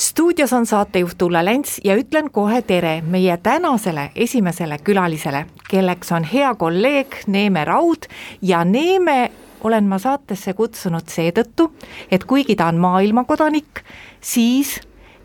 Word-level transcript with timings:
stuudios 0.00 0.52
on 0.52 0.66
saatejuht 0.66 1.22
Ulla 1.22 1.44
Lents 1.44 1.80
ja 1.84 1.94
ütlen 1.96 2.30
kohe 2.32 2.62
tere 2.62 3.02
meie 3.02 3.36
tänasele 3.36 4.10
esimesele 4.16 4.78
külalisele, 4.78 5.44
kelleks 5.70 6.12
on 6.12 6.24
hea 6.24 6.54
kolleeg 6.54 7.16
Neeme 7.26 7.64
Raud. 7.64 8.08
Ja 8.42 8.64
Neeme 8.64 9.30
olen 9.60 9.84
ma 9.84 9.98
saatesse 9.98 10.54
kutsunud 10.56 11.08
seetõttu, 11.12 11.68
et 12.10 12.24
kuigi 12.24 12.56
ta 12.56 12.70
on 12.72 12.80
maailmakodanik, 12.80 13.84
siis 14.20 14.78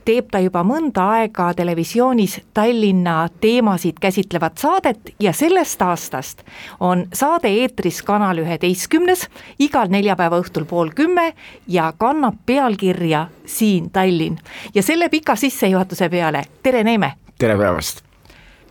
teeb 0.06 0.30
ta 0.32 0.40
juba 0.44 0.62
mõnda 0.66 1.06
aega 1.18 1.50
televisioonis 1.58 2.38
Tallinna 2.54 3.28
teemasid 3.42 3.98
käsitlevat 4.02 4.58
saadet 4.62 5.14
ja 5.20 5.34
sellest 5.34 5.82
aastast 5.82 6.44
on 6.80 7.06
saade 7.14 7.50
eetris 7.50 8.02
Kanal 8.06 8.38
üheteistkümnes 8.44 9.26
igal 9.60 9.90
neljapäeva 9.90 10.40
õhtul 10.44 10.68
pool 10.70 10.94
kümme 10.96 11.34
ja 11.68 11.92
kannab 11.98 12.38
pealkirja 12.46 13.28
Siin 13.46 13.90
Tallinn. 13.90 14.38
ja 14.74 14.84
selle 14.84 15.10
pika 15.10 15.36
sissejuhatuse 15.36 16.10
peale, 16.10 16.44
tere 16.64 16.84
Neeme! 16.84 17.14
tere 17.40 17.58
päevast! 17.58 18.04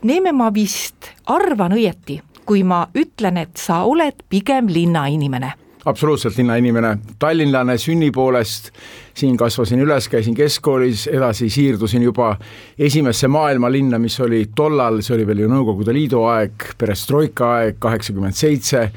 Neeme, 0.02 0.32
ma 0.32 0.50
vist 0.54 1.10
arvan 1.26 1.72
õieti, 1.72 2.20
kui 2.46 2.62
ma 2.62 2.86
ütlen, 2.94 3.38
et 3.40 3.56
sa 3.56 3.82
oled 3.88 4.26
pigem 4.28 4.68
linnainimene 4.68 5.63
absoluutselt 5.84 6.36
linnainimene, 6.36 6.98
tallinlane 7.18 7.76
sünni 7.78 8.10
poolest, 8.14 8.70
siin 9.14 9.36
kasvasin 9.36 9.82
üles, 9.84 10.08
käisin 10.08 10.34
keskkoolis, 10.34 11.06
edasi 11.12 11.50
siirdusin 11.52 12.02
juba 12.02 12.34
esimesse 12.78 13.28
maailmalinna, 13.28 13.98
mis 13.98 14.16
oli 14.20 14.46
tollal, 14.56 15.02
see 15.04 15.16
oli 15.18 15.26
veel 15.26 15.44
ju 15.44 15.50
Nõukogude 15.52 15.94
Liidu 15.94 16.24
aeg, 16.28 16.72
perestroika 16.78 17.52
aeg, 17.58 17.78
kaheksakümmend 17.82 18.36
seitse, 18.38 18.88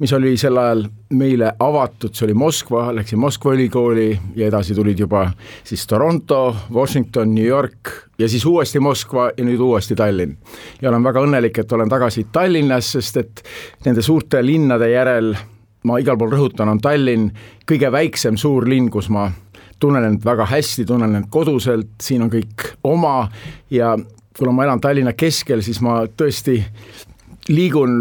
mis 0.00 0.12
oli 0.16 0.32
sel 0.40 0.56
ajal 0.56 0.86
meile 1.12 1.52
avatud, 1.60 2.14
see 2.16 2.24
oli 2.30 2.34
Moskva, 2.40 2.86
läksin 2.96 3.20
Moskva 3.20 3.52
ülikooli 3.54 4.08
ja 4.36 4.48
edasi 4.48 4.74
tulid 4.74 4.98
juba 4.98 5.26
siis 5.64 5.84
Toronto, 5.86 6.56
Washington, 6.72 7.34
New 7.34 7.44
York 7.44 7.92
ja 8.18 8.28
siis 8.28 8.46
uuesti 8.48 8.80
Moskva 8.80 9.28
ja 9.36 9.44
nüüd 9.44 9.60
uuesti 9.60 9.94
Tallinn. 9.94 10.38
ja 10.80 10.88
olen 10.88 11.04
väga 11.04 11.20
õnnelik, 11.26 11.60
et 11.60 11.72
olen 11.72 11.88
tagasi 11.88 12.26
Tallinnas, 12.32 12.92
sest 12.96 13.16
et 13.16 13.44
nende 13.84 14.02
suurte 14.02 14.40
linnade 14.46 14.88
järel 14.90 15.34
ma 15.84 15.98
igal 16.00 16.18
pool 16.20 16.32
rõhutan, 16.34 16.68
on 16.68 16.80
Tallinn 16.82 17.30
kõige 17.68 17.90
väiksem 17.92 18.36
suur 18.40 18.66
linn, 18.68 18.90
kus 18.92 19.08
ma 19.12 19.30
tunnen 19.80 20.04
end 20.04 20.24
väga 20.24 20.46
hästi, 20.50 20.84
tunnen 20.88 21.16
end 21.16 21.30
koduselt, 21.32 21.94
siin 22.02 22.26
on 22.26 22.32
kõik 22.32 22.66
oma 22.84 23.30
ja 23.72 23.94
kuna 24.38 24.52
ma 24.52 24.66
elan 24.66 24.80
Tallinna 24.80 25.14
keskel, 25.16 25.64
siis 25.64 25.80
ma 25.84 26.02
tõesti 26.04 26.58
liigun, 27.48 27.96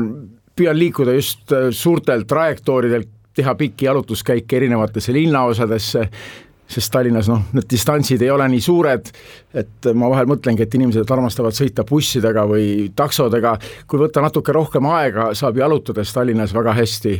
püüan 0.55 0.77
liikuda 0.77 1.15
just 1.15 1.53
äh, 1.55 1.69
suurtel 1.75 2.27
trajektooridel, 2.27 3.07
teha 3.39 3.55
pikki 3.55 3.87
jalutuskäike 3.87 4.57
erinevatesse 4.57 5.13
linnaosadesse, 5.15 6.01
sest 6.69 6.91
Tallinnas 6.91 7.29
noh, 7.31 7.45
need 7.55 7.69
distantsid 7.71 8.21
ei 8.21 8.31
ole 8.33 8.45
nii 8.51 8.61
suured, 8.61 9.11
et 9.57 9.87
ma 9.95 10.09
vahel 10.11 10.27
mõtlengi, 10.29 10.65
et 10.65 10.75
inimesed 10.75 11.11
armastavad 11.15 11.55
sõita 11.55 11.85
bussidega 11.87 12.43
või 12.49 12.89
taksodega, 12.95 13.55
kui 13.87 14.01
võtta 14.01 14.21
natuke 14.25 14.53
rohkem 14.53 14.89
aega, 14.91 15.31
saab 15.37 15.57
jalutades 15.61 16.13
Tallinnas 16.13 16.53
väga 16.53 16.75
hästi 16.77 17.15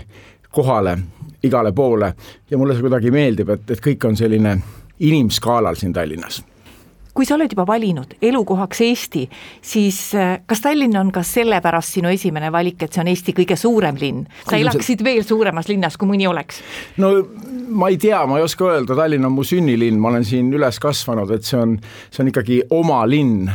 kohale, 0.52 0.98
igale 1.44 1.72
poole. 1.72 2.14
Ja 2.50 2.58
mulle 2.58 2.76
see 2.76 2.86
kuidagi 2.86 3.12
meeldib, 3.12 3.50
et, 3.56 3.68
et 3.72 3.84
kõik 3.84 4.08
on 4.10 4.18
selline 4.18 4.58
inimskaalal 5.00 5.78
siin 5.80 5.94
Tallinnas. 5.94 6.44
Kui 7.14 7.26
sa 7.26 7.34
oled 7.36 7.52
juba 7.52 7.66
valinud 7.68 8.14
elukohaks 8.24 8.82
Eesti, 8.86 9.26
siis 9.66 9.98
äh, 10.16 10.38
kas 10.48 10.62
Tallinn 10.64 10.96
on 10.96 11.10
ka 11.12 11.24
sellepärast 11.26 11.98
sinu 11.98 12.12
esimene 12.14 12.52
valik, 12.54 12.86
et 12.86 12.94
see 12.96 13.02
on 13.02 13.10
Eesti 13.12 13.34
kõige 13.36 13.58
suurem 13.60 13.98
linn? 14.00 14.22
sa 14.46 14.56
elaksid 14.56 15.02
veel 15.04 15.26
suuremas 15.28 15.68
linnas, 15.68 15.98
kui 15.98 16.08
mõni 16.08 16.30
oleks? 16.30 16.62
no 17.02 17.10
ma 17.76 17.90
ei 17.90 17.98
tea, 18.00 18.22
ma 18.30 18.38
ei 18.40 18.46
oska 18.46 18.70
öelda, 18.70 18.96
Tallinn 18.96 19.26
on 19.26 19.36
mu 19.36 19.44
sünnilinn, 19.44 20.00
ma 20.00 20.14
olen 20.14 20.24
siin 20.26 20.54
üles 20.54 20.80
kasvanud, 20.80 21.34
et 21.36 21.50
see 21.50 21.60
on, 21.60 21.76
see 22.08 22.24
on 22.24 22.32
ikkagi 22.32 22.62
oma 22.78 23.02
linn, 23.10 23.50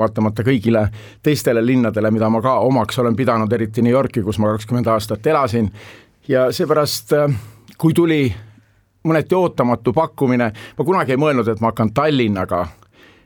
vaatamata 0.00 0.46
kõigile 0.46 0.86
teistele 1.20 1.60
linnadele, 1.66 2.14
mida 2.14 2.30
ma 2.32 2.40
ka 2.40 2.60
omaks 2.64 3.02
olen 3.02 3.18
pidanud, 3.18 3.52
eriti 3.52 3.84
New 3.84 3.92
Yorki, 3.92 4.22
kus 4.24 4.38
ma 4.40 4.54
kakskümmend 4.54 4.88
aastat 4.94 5.26
elasin 5.26 5.68
ja 6.30 6.52
seepärast, 6.52 7.12
äh, 7.12 7.32
kui 7.78 7.94
tuli 7.94 8.22
mõneti 9.04 9.34
ootamatu 9.34 9.92
pakkumine, 9.92 10.52
ma 10.78 10.84
kunagi 10.84 11.16
ei 11.16 11.18
mõelnud, 11.18 11.48
et 11.48 11.60
ma 11.60 11.72
hakkan 11.72 11.90
Tallinnaga 11.96 12.66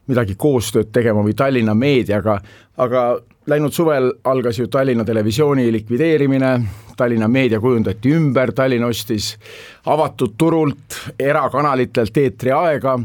midagi 0.09 0.37
koostööd 0.41 0.93
tegema 0.93 1.25
või 1.25 1.35
Tallinna 1.37 1.75
meediaga, 1.75 2.39
aga 2.81 3.05
läinud 3.51 3.73
suvel 3.73 4.11
algas 4.25 4.59
ju 4.59 4.69
Tallinna 4.73 5.05
Televisiooni 5.05 5.71
likvideerimine, 5.73 6.55
Tallinna 6.97 7.29
meedia 7.29 7.61
kujundati 7.61 8.13
ümber, 8.15 8.53
Tallinn 8.53 8.85
ostis 8.85 9.35
avatud 9.91 10.37
turult 10.39 10.99
erakanalitelt 11.19 12.17
eetriaega 12.17 12.99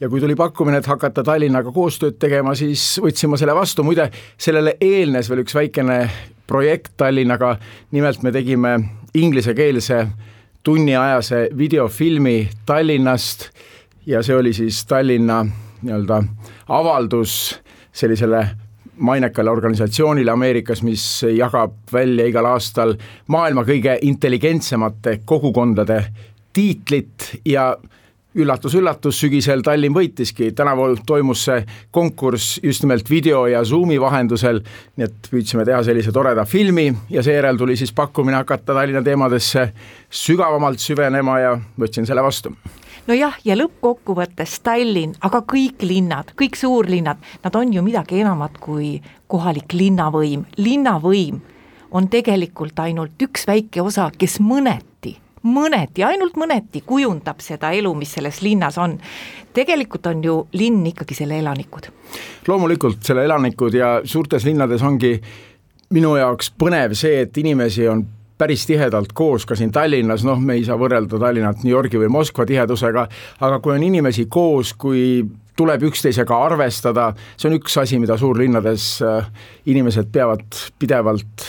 ja 0.00 0.08
kui 0.08 0.22
tuli 0.22 0.34
pakkumine, 0.38 0.80
et 0.80 0.90
hakata 0.90 1.22
Tallinnaga 1.26 1.72
koostööd 1.74 2.18
tegema, 2.18 2.54
siis 2.58 2.96
võtsin 3.02 3.30
ma 3.30 3.38
selle 3.38 3.54
vastu, 3.54 3.86
muide 3.86 4.10
sellele 4.38 4.76
eelnes 4.80 5.30
veel 5.30 5.44
üks 5.44 5.54
väikene 5.54 6.00
projekt 6.46 6.94
Tallinnaga, 6.96 7.56
nimelt 7.92 8.22
me 8.22 8.32
tegime 8.32 8.76
inglisekeelse 9.14 10.06
tunniajase 10.62 11.48
videofilmi 11.58 12.48
Tallinnast 12.66 13.48
ja 14.06 14.22
see 14.22 14.36
oli 14.36 14.52
siis 14.52 14.86
Tallinna 14.86 15.46
nii-öelda 15.82 16.22
avaldus 16.68 17.60
sellisele 17.92 18.48
mainekale 18.96 19.50
organisatsioonile 19.50 20.30
Ameerikas, 20.30 20.82
mis 20.82 21.04
jagab 21.36 21.72
välja 21.92 22.26
igal 22.26 22.46
aastal 22.46 22.94
maailma 23.26 23.64
kõige 23.66 23.98
intelligentsemate 24.02 25.20
kogukondade 25.24 26.04
tiitlit 26.52 27.40
ja 27.44 27.74
üllatus-üllatus, 28.34 29.18
sügisel 29.20 29.62
Tallinn 29.62 29.94
võitiski, 29.94 30.50
tänavu 30.56 30.88
toimus 31.06 31.44
see 31.46 31.64
konkurss 31.94 32.58
just 32.62 32.82
nimelt 32.82 33.10
video 33.10 33.44
ja 33.46 33.64
Zoomi 33.64 34.00
vahendusel, 34.00 34.60
nii 34.96 35.06
et 35.06 35.30
püüdsime 35.30 35.64
teha 35.66 35.82
sellise 35.86 36.12
toreda 36.12 36.44
filmi 36.48 36.88
ja 37.10 37.22
seejärel 37.22 37.58
tuli 37.60 37.76
siis 37.76 37.92
pakkumine 37.94 38.40
hakata 38.40 38.74
Tallinna 38.74 39.02
teemadesse 39.06 39.68
sügavamalt 40.10 40.82
süvenema 40.82 41.38
ja 41.40 41.54
võtsin 41.80 42.06
selle 42.06 42.24
vastu. 42.26 42.54
Nojah, 43.06 43.34
ja 43.44 43.56
lõppkokkuvõttes 43.58 44.58
Tallinn, 44.64 45.14
aga 45.20 45.42
kõik 45.44 45.82
linnad, 45.84 46.32
kõik 46.40 46.56
suurlinnad, 46.56 47.20
nad 47.44 47.58
on 47.58 47.74
ju 47.74 47.82
midagi 47.84 48.22
enamat 48.22 48.56
kui 48.64 48.96
kohalik 49.28 49.76
linnavõim, 49.76 50.46
linnavõim 50.56 51.42
on 51.94 52.08
tegelikult 52.10 52.80
ainult 52.80 53.20
üks 53.22 53.44
väike 53.46 53.84
osa, 53.84 54.08
kes 54.18 54.40
mõneti 54.40 55.18
mõneti, 55.44 56.04
ainult 56.04 56.36
mõneti 56.40 56.82
kujundab 56.86 57.42
seda 57.44 57.72
elu, 57.76 57.92
mis 57.94 58.14
selles 58.16 58.40
linnas 58.42 58.78
on. 58.78 58.98
tegelikult 59.54 60.06
on 60.06 60.24
ju 60.24 60.36
linn 60.52 60.86
ikkagi 60.86 61.14
selle 61.14 61.38
elanikud. 61.38 61.90
loomulikult 62.48 63.02
selle 63.02 63.24
elanikud 63.24 63.74
ja 63.74 64.00
suurtes 64.04 64.44
linnades 64.44 64.82
ongi 64.82 65.20
minu 65.90 66.16
jaoks 66.16 66.52
põnev 66.58 66.94
see, 66.94 67.20
et 67.20 67.36
inimesi 67.38 67.88
on 67.88 68.04
päris 68.38 68.66
tihedalt 68.66 69.12
koos 69.14 69.46
ka 69.46 69.54
siin 69.54 69.70
Tallinnas, 69.72 70.24
noh, 70.26 70.40
me 70.40 70.56
ei 70.58 70.64
saa 70.66 70.76
võrrelda 70.78 71.20
Tallinnat 71.20 71.62
New 71.62 71.72
Yorgi 71.72 72.00
või 72.00 72.10
Moskva 72.10 72.46
tihedusega, 72.46 73.06
aga 73.46 73.60
kui 73.62 73.76
on 73.76 73.82
inimesi 73.86 74.26
koos, 74.26 74.72
kui 74.74 75.22
tuleb 75.56 75.84
üksteisega 75.86 76.38
arvestada, 76.48 77.12
see 77.36 77.50
on 77.50 77.58
üks 77.60 77.76
asi, 77.78 78.00
mida 78.02 78.16
suurlinnades 78.18 78.88
äh, 79.06 79.28
inimesed 79.70 80.10
peavad 80.12 80.58
pidevalt 80.82 81.46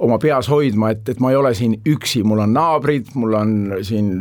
oma 0.00 0.18
peas 0.18 0.48
hoidma, 0.48 0.90
et, 0.94 1.08
et 1.12 1.20
ma 1.20 1.30
ei 1.32 1.36
ole 1.36 1.52
siin 1.56 1.76
üksi, 1.88 2.22
mul 2.24 2.40
on 2.44 2.54
naabrid, 2.56 3.10
mul 3.14 3.36
on 3.36 3.56
siin 3.84 4.14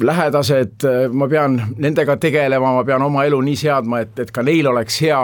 lähedased, 0.00 0.86
ma 1.12 1.28
pean 1.28 1.58
nendega 1.76 2.16
tegelema, 2.16 2.72
ma 2.78 2.84
pean 2.88 3.04
oma 3.04 3.26
elu 3.28 3.40
nii 3.44 3.58
seadma, 3.66 4.00
et, 4.06 4.14
et 4.24 4.32
ka 4.32 4.44
neil 4.46 4.70
oleks 4.70 5.02
hea, 5.04 5.20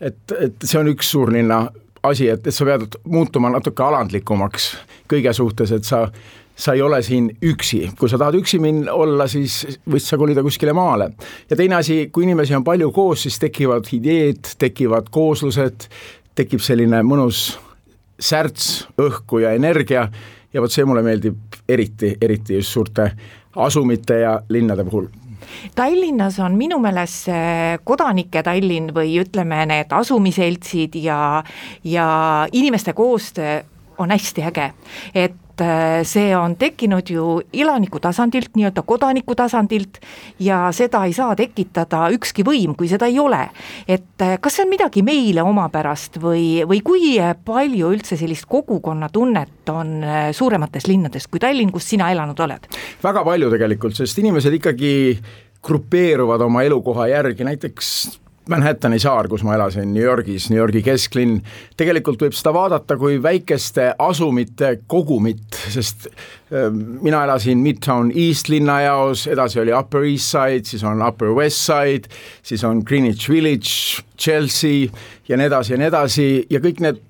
et, 0.00 0.22
et 0.38 0.64
see 0.64 0.80
on 0.80 0.88
üks 0.94 1.12
suurlinna 1.12 1.66
asi, 2.06 2.30
et, 2.32 2.46
et 2.46 2.54
sa 2.54 2.64
pead 2.68 2.98
muutuma 3.12 3.50
natuke 3.52 3.84
alandlikumaks 3.84 4.72
kõige 5.10 5.36
suhtes, 5.36 5.74
et 5.76 5.84
sa 5.84 6.06
sa 6.56 6.72
ei 6.72 6.80
ole 6.82 7.02
siin 7.04 7.28
üksi, 7.44 7.82
kui 7.98 8.08
sa 8.08 8.16
tahad 8.16 8.38
üksi 8.38 8.56
min-, 8.62 8.86
olla, 8.88 9.26
siis 9.28 9.76
võid 9.84 10.00
sa 10.00 10.16
kolida 10.16 10.40
kuskile 10.40 10.72
maale. 10.72 11.10
ja 11.50 11.56
teine 11.56 11.76
asi, 11.76 12.06
kui 12.08 12.24
inimesi 12.24 12.56
on 12.56 12.64
palju 12.64 12.88
koos, 12.96 13.26
siis 13.26 13.36
tekivad 13.42 13.84
ideed, 13.92 14.54
tekivad 14.58 15.10
kooslused, 15.12 15.84
tekib 16.36 16.64
selline 16.64 17.02
mõnus 17.04 17.58
särts 18.18 18.86
õhku 19.00 19.42
ja 19.44 19.52
energia. 19.56 20.08
Ja 20.52 20.62
vot 20.62 20.72
see 20.72 20.86
mulle 20.88 21.02
meeldib 21.04 21.60
eriti, 21.68 22.14
eriti 22.22 22.56
just 22.56 22.72
suurte 22.72 23.10
asumite 23.56 24.20
ja 24.22 24.40
linnade 24.48 24.84
puhul. 24.84 25.08
Tallinnas 25.74 26.38
on 26.40 26.56
minu 26.58 26.78
meelest 26.82 27.28
see 27.28 27.78
kodanike 27.84 28.42
Tallinn 28.46 28.92
või 28.96 29.18
ütleme, 29.20 29.62
need 29.68 29.92
asumiseltsid 29.92 30.96
ja, 31.02 31.42
ja 31.84 32.06
inimeste 32.52 32.96
koostöö 32.96 33.60
on 33.98 34.10
hästi 34.12 34.42
äge, 34.48 34.70
et 35.14 35.36
et 35.56 35.64
äh, 35.64 36.04
see 36.04 36.36
on 36.36 36.56
tekkinud 36.56 37.08
ju 37.10 37.40
elaniku 37.52 38.00
tasandilt, 38.00 38.52
nii-öelda 38.56 38.82
kodaniku 38.84 39.34
tasandilt 39.34 39.98
ja 40.40 40.68
seda 40.72 41.04
ei 41.06 41.14
saa 41.16 41.36
tekitada 41.36 42.06
ükski 42.12 42.44
võim, 42.44 42.74
kui 42.76 42.88
seda 42.88 43.06
ei 43.06 43.18
ole. 43.18 43.48
et 43.88 44.20
äh, 44.20 44.36
kas 44.40 44.56
see 44.56 44.66
on 44.66 44.70
midagi 44.70 45.02
meile 45.02 45.42
omapärast 45.42 46.20
või, 46.20 46.64
või 46.68 46.82
kui 46.84 47.16
palju 47.44 47.92
üldse 47.94 48.16
sellist 48.16 48.46
kogukonnatunnet 48.48 49.72
on 49.72 50.04
äh, 50.04 50.28
suuremates 50.32 50.86
linnades 50.86 51.26
kui 51.26 51.40
Tallinn, 51.40 51.72
kus 51.72 51.88
sina 51.88 52.10
elanud 52.12 52.40
oled? 52.40 52.68
väga 53.02 53.24
palju 53.24 53.50
tegelikult, 53.50 53.96
sest 53.96 54.18
inimesed 54.20 54.60
ikkagi 54.60 54.94
grupeeruvad 55.66 56.44
oma 56.44 56.62
elukoha 56.68 57.08
järgi, 57.10 57.48
näiteks 57.48 57.92
Manhattani 58.46 59.00
saar, 59.02 59.26
kus 59.26 59.42
ma 59.42 59.56
elasin 59.56 59.88
New 59.90 60.04
Yorgis, 60.04 60.44
New 60.52 60.60
Yorgi 60.60 60.78
kesklinn, 60.86 61.40
tegelikult 61.78 62.20
võib 62.22 62.34
seda 62.36 62.52
vaadata 62.54 62.94
kui 63.00 63.16
väikeste 63.22 63.88
asumite 63.98 64.68
kogumit, 64.86 65.58
sest 65.72 66.06
äh, 66.06 66.68
mina 66.70 67.24
elasin 67.26 67.58
Midtown 67.64 68.12
East 68.14 68.50
linnajaos, 68.52 69.26
edasi 69.32 69.64
oli 69.64 69.74
Upper 69.74 70.06
East 70.06 70.30
Side, 70.30 70.70
siis 70.70 70.86
on 70.86 71.02
Upper 71.02 71.34
West 71.34 71.64
Side, 71.66 72.12
siis 72.46 72.62
on 72.68 72.84
Greenwich 72.86 73.26
Village, 73.32 74.04
Chelsea 74.14 74.86
ja 75.26 75.40
nii 75.40 75.50
edasi 75.50 75.74
ja 75.74 75.82
nii 75.82 75.90
edasi 75.90 76.30
ja 76.50 76.62
kõik 76.62 76.84
need 76.86 77.02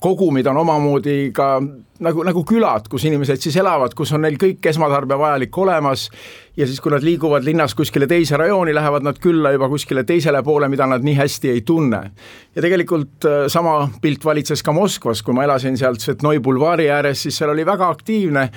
kogumid 0.00 0.46
on 0.46 0.56
omamoodi 0.56 1.32
ka 1.36 1.56
nagu, 2.00 2.24
nagu 2.26 2.42
külad, 2.48 2.88
kus 2.90 3.04
inimesed 3.08 3.40
siis 3.42 3.56
elavad, 3.60 3.94
kus 3.96 4.12
on 4.16 4.24
neil 4.24 4.38
kõik 4.40 4.64
esmatarbija 4.70 5.18
vajalik 5.20 5.58
olemas 5.58 6.06
ja 6.56 6.66
siis, 6.66 6.80
kui 6.80 6.92
nad 6.92 7.04
liiguvad 7.04 7.44
linnas 7.44 7.74
kuskile 7.76 8.06
teise 8.08 8.36
rajooni, 8.40 8.74
lähevad 8.74 9.04
nad 9.04 9.18
külla 9.22 9.52
juba 9.54 9.68
kuskile 9.68 10.04
teisele 10.08 10.42
poole, 10.42 10.68
mida 10.72 10.86
nad 10.88 11.04
nii 11.04 11.16
hästi 11.18 11.50
ei 11.52 11.60
tunne. 11.60 12.02
ja 12.54 12.62
tegelikult 12.62 13.24
äh, 13.28 13.44
sama 13.52 13.90
pilt 14.02 14.24
valitses 14.24 14.62
ka 14.62 14.72
Moskvas, 14.72 15.22
kui 15.22 15.34
ma 15.36 15.44
elasin 15.44 15.76
seal 15.78 15.98
Svetnoi 16.00 16.40
bulvaari 16.40 16.90
ääres, 16.90 17.22
siis 17.22 17.38
seal 17.38 17.52
oli 17.52 17.66
väga 17.66 17.88
aktiivne 17.88 18.48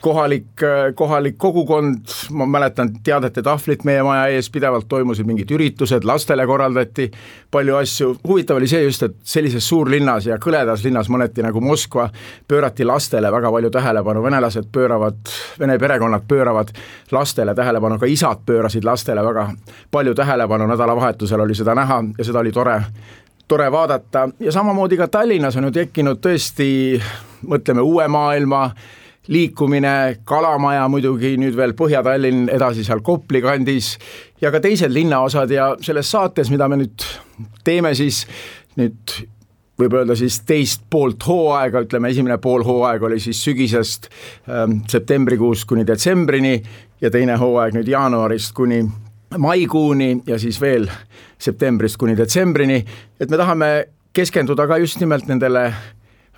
kohalik, 0.00 0.62
äh, 0.62 0.94
kohalik 0.94 1.38
kogukond, 1.38 1.96
ma 2.30 2.46
mäletan 2.46 2.90
teadete 3.04 3.42
tahvlit 3.42 3.84
meie 3.84 4.02
maja 4.02 4.26
ees, 4.30 4.50
pidevalt 4.50 4.86
toimusid 4.88 5.26
mingid 5.26 5.50
üritused, 5.50 6.06
lastele 6.06 6.46
korraldati 6.46 7.10
palju 7.50 7.76
asju, 7.76 8.10
huvitav 8.28 8.60
oli 8.60 8.68
see 8.70 8.84
just, 8.84 9.02
et 9.02 9.16
sellises 9.22 9.68
suurlinnas 9.68 10.28
ja 10.30 10.38
kõledas 10.42 10.84
linnas, 10.84 11.10
mõneti 11.10 11.42
nagu 11.42 11.60
Moskva, 11.64 12.08
pöörati 12.48 12.86
lastele 12.86 13.32
väga 13.32 13.50
palju 13.50 13.70
tähelepanu, 13.74 14.22
venelased 14.22 14.70
pööravad, 14.72 15.34
vene 15.58 15.78
perekonnad 15.78 16.26
pööravad 16.28 16.72
lastele 17.12 17.54
tähelepanu, 17.54 17.98
ka 17.98 18.06
isad 18.06 18.46
pöörasid 18.46 18.84
lastele 18.84 19.24
väga 19.26 19.50
palju 19.90 20.14
tähelepanu, 20.14 20.70
nädalavahetusel 20.70 21.40
oli 21.40 21.54
seda 21.54 21.74
näha 21.74 22.02
ja 22.18 22.24
seda 22.24 22.42
oli 22.44 22.52
tore, 22.52 22.80
tore 23.48 23.72
vaadata. 23.72 24.28
Ja 24.40 24.52
samamoodi 24.52 24.96
ka 24.96 25.08
Tallinnas 25.08 25.56
on 25.56 25.70
ju 25.70 25.78
tekkinud 25.82 26.22
tõesti, 26.22 26.68
mõtleme 27.46 27.82
uue 27.82 28.08
maailma 28.08 28.68
liikumine, 29.28 30.20
Kalamaja 30.24 30.88
muidugi, 30.92 31.34
nüüd 31.40 31.56
veel 31.56 31.72
Põhja-Tallinn, 31.78 32.48
edasi 32.52 32.84
seal 32.84 33.00
Kopli 33.04 33.40
kandis 33.44 33.94
ja 34.40 34.52
ka 34.52 34.60
teised 34.64 34.92
linnaosad 34.92 35.52
ja 35.54 35.70
selles 35.82 36.10
saates, 36.12 36.50
mida 36.52 36.68
me 36.68 36.82
nüüd 36.82 37.06
teeme, 37.64 37.94
siis 37.96 38.24
nüüd 38.76 39.14
võib 39.80 39.96
öelda 39.98 40.14
siis 40.18 40.38
teist 40.46 40.84
poolt 40.90 41.24
hooaega, 41.26 41.82
ütleme 41.86 42.12
esimene 42.12 42.36
pool 42.42 42.62
hooaega 42.66 43.08
oli 43.08 43.18
siis 43.22 43.40
sügisest 43.42 44.10
ähm, 44.48 44.82
septembrikuust 44.90 45.66
kuni 45.68 45.86
detsembrini 45.86 46.54
ja 47.00 47.10
teine 47.10 47.38
hooaeg 47.40 47.74
nüüd 47.74 47.90
jaanuarist 47.90 48.54
kuni 48.54 48.84
maikuuni 49.38 50.20
ja 50.26 50.38
siis 50.38 50.60
veel 50.62 50.86
septembrist 51.42 51.98
kuni 51.98 52.14
detsembrini, 52.16 52.78
et 53.20 53.30
me 53.30 53.40
tahame 53.40 53.70
keskenduda 54.14 54.68
ka 54.70 54.78
just 54.78 55.00
nimelt 55.02 55.26
nendele 55.26 55.66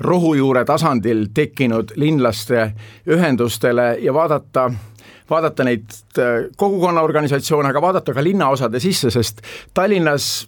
rohujuure 0.01 0.65
tasandil 0.65 1.27
tekkinud 1.35 1.97
linlaste 1.97 2.73
ühendustele 3.09 3.97
ja 4.01 4.15
vaadata, 4.15 4.71
vaadata 5.31 5.65
neid 5.65 5.97
äh, 6.19 6.51
kogukonnaorganisatsioone, 6.57 7.71
aga 7.71 7.83
vaadata 7.83 8.15
ka 8.15 8.25
linnaosade 8.25 8.81
sisse, 8.81 9.11
sest 9.11 9.43
Tallinnas 9.75 10.47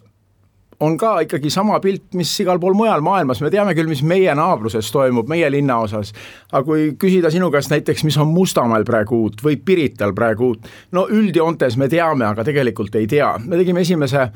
on 0.79 0.97
ka 0.97 1.19
ikkagi 1.19 1.49
sama 1.49 1.79
pilt, 1.83 2.13
mis 2.15 2.31
igal 2.39 2.59
pool 2.59 2.73
mujal 2.77 3.01
maailmas, 3.03 3.41
me 3.43 3.51
teame 3.51 3.73
küll, 3.75 3.89
mis 3.91 4.03
meie 4.05 4.31
naabruses 4.35 4.91
toimub, 4.93 5.27
meie 5.27 5.49
linnaosas, 5.51 6.13
aga 6.51 6.63
kui 6.65 6.85
küsida 6.99 7.31
sinu 7.33 7.49
käest 7.51 7.73
näiteks, 7.73 8.05
mis 8.07 8.17
on 8.21 8.31
Mustamäel 8.31 8.85
praegu 8.87 9.19
uut 9.25 9.43
või 9.43 9.57
Pirital 9.65 10.13
praegu 10.15 10.53
uut, 10.53 10.69
no 10.95 11.07
üldjoontes 11.11 11.75
me 11.77 11.89
teame, 11.91 12.29
aga 12.29 12.47
tegelikult 12.47 12.95
ei 12.95 13.09
tea, 13.11 13.33
me 13.43 13.59
tegime 13.59 13.83
esimese 13.83 14.29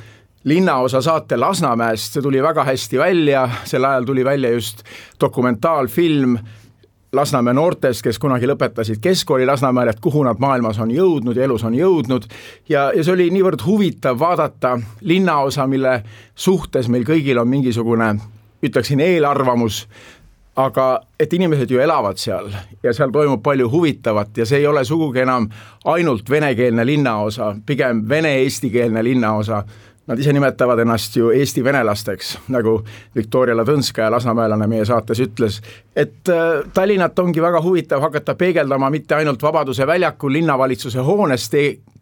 linnaosa 0.43 1.01
saate 1.01 1.37
Lasnamäest, 1.37 2.13
see 2.13 2.21
tuli 2.21 2.41
väga 2.43 2.63
hästi 2.63 2.99
välja, 2.99 3.49
sel 3.63 3.85
ajal 3.85 4.05
tuli 4.05 4.25
välja 4.25 4.51
just 4.51 4.83
dokumentaalfilm 5.21 6.37
Lasnamäe 7.13 7.53
noortest, 7.53 8.01
kes 8.01 8.17
kunagi 8.19 8.47
lõpetasid 8.49 8.97
keskkooli 9.01 9.45
Lasnamäel, 9.45 9.91
et 9.91 9.99
kuhu 10.01 10.23
nad 10.25 10.39
maailmas 10.41 10.79
on 10.81 10.89
jõudnud 10.91 11.37
ja 11.37 11.43
elus 11.45 11.61
on 11.63 11.75
jõudnud. 11.77 12.25
Ja, 12.69 12.87
ja 12.95 13.03
see 13.03 13.13
oli 13.13 13.27
niivõrd 13.29 13.61
huvitav 13.65 14.17
vaadata 14.19 14.79
linnaosa, 15.05 15.67
mille 15.69 15.99
suhtes 16.35 16.89
meil 16.89 17.05
kõigil 17.05 17.37
on 17.37 17.51
mingisugune, 17.51 18.15
ütleksin, 18.65 19.03
eelarvamus, 19.05 19.83
aga 20.57 20.87
et 21.19 21.33
inimesed 21.33 21.69
ju 21.69 21.79
elavad 21.85 22.17
seal 22.17 22.49
ja 22.83 22.93
seal 22.93 23.13
toimub 23.13 23.41
palju 23.45 23.69
huvitavat 23.69 24.37
ja 24.37 24.45
see 24.45 24.63
ei 24.63 24.67
ole 24.69 24.81
sugugi 24.85 25.21
enam 25.21 25.47
ainult 25.85 26.29
venekeelne 26.29 26.85
linnaosa, 26.85 27.55
pigem 27.65 28.03
vene-eestikeelne 28.09 29.03
linnaosa 29.03 29.63
Nad 30.07 30.19
ise 30.19 30.33
nimetavad 30.33 30.79
ennast 30.83 31.15
ju 31.15 31.29
Eesti 31.31 31.61
venelasteks, 31.63 32.33
nagu 32.51 32.73
Viktoria 33.15 33.55
Ladõnskaja, 33.55 34.09
lasnamäelane 34.11 34.67
meie 34.67 34.83
saates 34.85 35.21
ütles, 35.23 35.61
et 35.95 36.27
äh, 36.27 36.59
Tallinnat 36.75 37.19
ongi 37.23 37.41
väga 37.41 37.61
huvitav 37.63 38.03
hakata 38.03 38.35
peegeldama 38.35 38.89
mitte 38.91 39.15
ainult 39.15 39.43
Vabaduse 39.43 39.87
väljakul 39.87 40.35
linnavalitsuse 40.35 40.99
hoones 41.07 41.47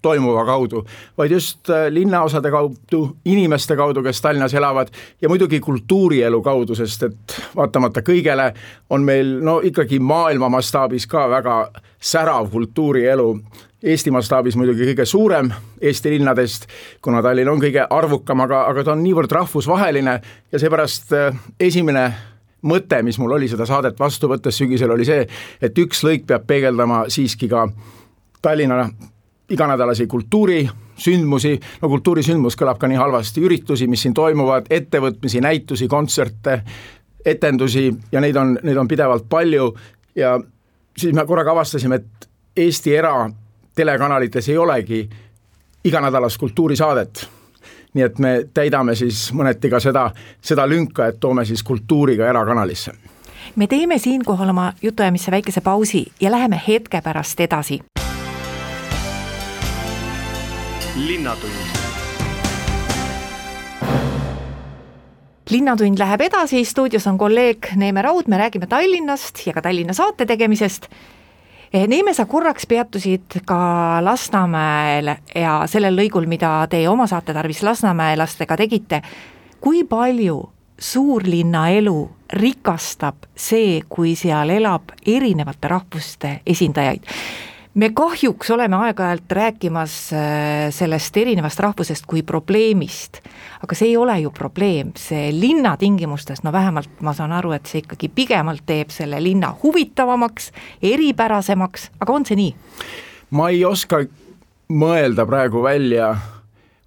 toimuva 0.02 0.46
kaudu, 0.46 0.82
vaid 1.18 1.32
just 1.32 1.70
äh, 1.70 1.86
linnaosade 1.94 2.52
kaudu, 2.52 3.04
inimeste 3.26 3.78
kaudu, 3.78 4.02
kes 4.04 4.22
Tallinnas 4.22 4.54
elavad 4.58 4.90
ja 5.22 5.30
muidugi 5.30 5.60
kultuurielu 5.60 6.42
kaudu, 6.42 6.76
sest 6.76 7.04
et 7.04 7.42
vaatamata 7.56 8.02
kõigele 8.02 8.50
on 8.90 9.06
meil 9.06 9.38
no 9.46 9.60
ikkagi 9.62 10.00
maailma 10.00 10.50
mastaabis 10.50 11.06
ka 11.08 11.30
väga 11.30 11.68
särav 12.02 12.50
kultuurielu 12.50 13.36
Eesti 13.82 14.12
mastaabis 14.14 14.56
muidugi 14.60 14.86
kõige 14.92 15.06
suurem 15.10 15.48
Eesti 15.82 16.12
linnadest, 16.14 16.68
kuna 17.02 17.22
Tallinn 17.26 17.50
on 17.50 17.62
kõige 17.62 17.88
arvukam, 17.90 18.44
aga, 18.46 18.66
aga 18.70 18.84
ta 18.86 18.94
on 18.94 19.02
niivõrd 19.02 19.32
rahvusvaheline 19.34 20.14
ja 20.52 20.62
seepärast 20.62 21.16
äh, 21.18 21.40
esimene 21.60 22.04
mõte, 22.62 23.02
mis 23.02 23.18
mul 23.18 23.34
oli 23.40 23.50
seda 23.50 23.66
saadet 23.66 23.98
vastu 24.00 24.30
võttes 24.30 24.62
sügisel, 24.62 24.94
oli 24.94 25.08
see, 25.08 25.26
et 25.62 25.82
üks 25.82 26.04
lõik 26.06 26.28
peab 26.30 26.46
peegeldama 26.48 27.08
siiski 27.10 27.50
ka 27.50 27.66
Tallinna 28.42 28.86
iganädalasi 29.52 30.08
kultuurisündmusi, 30.08 31.58
no 31.82 31.90
kultuurisündmus 31.90 32.56
kõlab 32.58 32.78
ka 32.80 32.90
nii 32.90 33.02
halvasti, 33.02 33.42
üritusi, 33.46 33.90
mis 33.90 34.06
siin 34.06 34.14
toimuvad, 34.14 34.70
ettevõtmisi, 34.70 35.42
näitusi, 35.42 35.90
kontserte, 35.90 36.62
etendusi 37.26 37.90
ja 38.12 38.22
neid 38.22 38.38
on, 38.38 38.56
neid 38.64 38.78
on 38.78 38.88
pidevalt 38.88 39.28
palju. 39.30 39.72
Ja 40.16 40.38
siis 40.98 41.14
me 41.18 41.26
korraga 41.26 41.54
avastasime, 41.58 42.02
et 42.02 42.30
Eesti 42.62 42.96
era 42.96 43.14
telekanalites 43.76 44.50
ei 44.50 44.58
olegi 44.58 45.10
iganädalast 45.84 46.38
kultuurisaadet. 46.38 47.30
nii 47.94 48.04
et 48.04 48.20
me 48.20 48.30
täidame 48.54 48.96
siis 48.96 49.34
mõneti 49.36 49.70
ka 49.70 49.80
seda, 49.84 50.06
seda 50.42 50.64
lünka, 50.68 51.08
et 51.12 51.20
toome 51.20 51.44
siis 51.46 51.64
kultuuri 51.64 52.18
ka 52.18 52.30
erakanalisse. 52.30 52.92
me 53.56 53.68
teeme 53.68 53.98
siinkohal 53.98 54.50
oma 54.50 54.74
jutuajamisse 54.82 55.32
väikese 55.32 55.62
pausi 55.62 56.12
ja 56.20 56.32
läheme 56.32 56.62
hetke 56.68 57.02
pärast 57.02 57.40
edasi. 57.40 57.80
linnatund 60.96 61.82
linnatund 65.52 66.00
läheb 66.00 66.22
edasi, 66.22 66.66
stuudios 66.66 67.08
on 67.08 67.18
kolleeg 67.18 67.74
Neeme 67.76 68.02
Raud, 68.02 68.28
me 68.28 68.38
räägime 68.38 68.68
Tallinnast 68.68 69.48
ja 69.48 69.54
ka 69.54 69.62
Tallinna 69.62 69.94
saate 69.94 70.26
tegemisest 70.26 70.88
Neeme, 71.72 72.12
sa 72.14 72.26
korraks 72.26 72.66
peatusid 72.68 73.38
ka 73.48 73.58
Lasnamäel 74.04 75.14
ja 75.36 75.54
sellel 75.72 75.96
lõigul, 75.96 76.26
mida 76.28 76.66
teie 76.68 76.90
oma 76.92 77.06
saate 77.08 77.32
tarvis 77.34 77.64
lasnamäelastega 77.64 78.58
tegite. 78.60 79.02
kui 79.62 79.84
palju 79.84 80.50
suurlinna 80.80 81.70
elu 81.70 82.10
rikastab 82.34 83.16
see, 83.36 83.82
kui 83.90 84.16
seal 84.16 84.50
elab 84.50 84.92
erinevate 85.06 85.68
rahvuste 85.68 86.42
esindajaid? 86.46 87.08
Me 87.74 87.90
kahjuks 87.96 88.52
oleme 88.52 88.76
aeg-ajalt 88.76 89.32
rääkimas 89.32 89.94
äh, 90.14 90.72
sellest 90.74 91.18
erinevast 91.18 91.60
rahvusest 91.60 92.06
kui 92.10 92.24
probleemist, 92.24 93.22
aga 93.64 93.78
see 93.78 93.92
ei 93.94 93.98
ole 93.98 94.18
ju 94.22 94.32
probleem, 94.36 94.92
see 95.00 95.30
linna 95.36 95.78
tingimustes, 95.80 96.44
no 96.44 96.52
vähemalt 96.52 97.02
ma 97.06 97.14
saan 97.16 97.32
aru, 97.36 97.54
et 97.56 97.70
see 97.70 97.84
ikkagi 97.86 98.12
pigemalt 98.16 98.66
teeb 98.68 98.92
selle 98.94 99.22
linna 99.24 99.54
huvitavamaks, 99.64 100.52
eripärasemaks, 100.92 101.90
aga 102.00 102.20
on 102.20 102.28
see 102.28 102.40
nii? 102.42 102.52
ma 103.32 103.50
ei 103.54 103.64
oska 103.66 104.04
mõelda 104.72 105.26
praegu 105.28 105.64
välja 105.64 106.12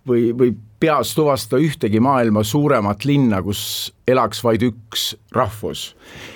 või, 0.09 0.33
või 0.37 0.53
peas 0.81 1.15
tuvastada 1.17 1.63
ühtegi 1.65 2.01
maailma 2.05 2.43
suuremat 2.45 3.07
linna, 3.09 3.41
kus 3.43 3.95
elaks 4.09 4.43
vaid 4.45 4.67
üks 4.67 5.15
rahvus, 5.33 5.95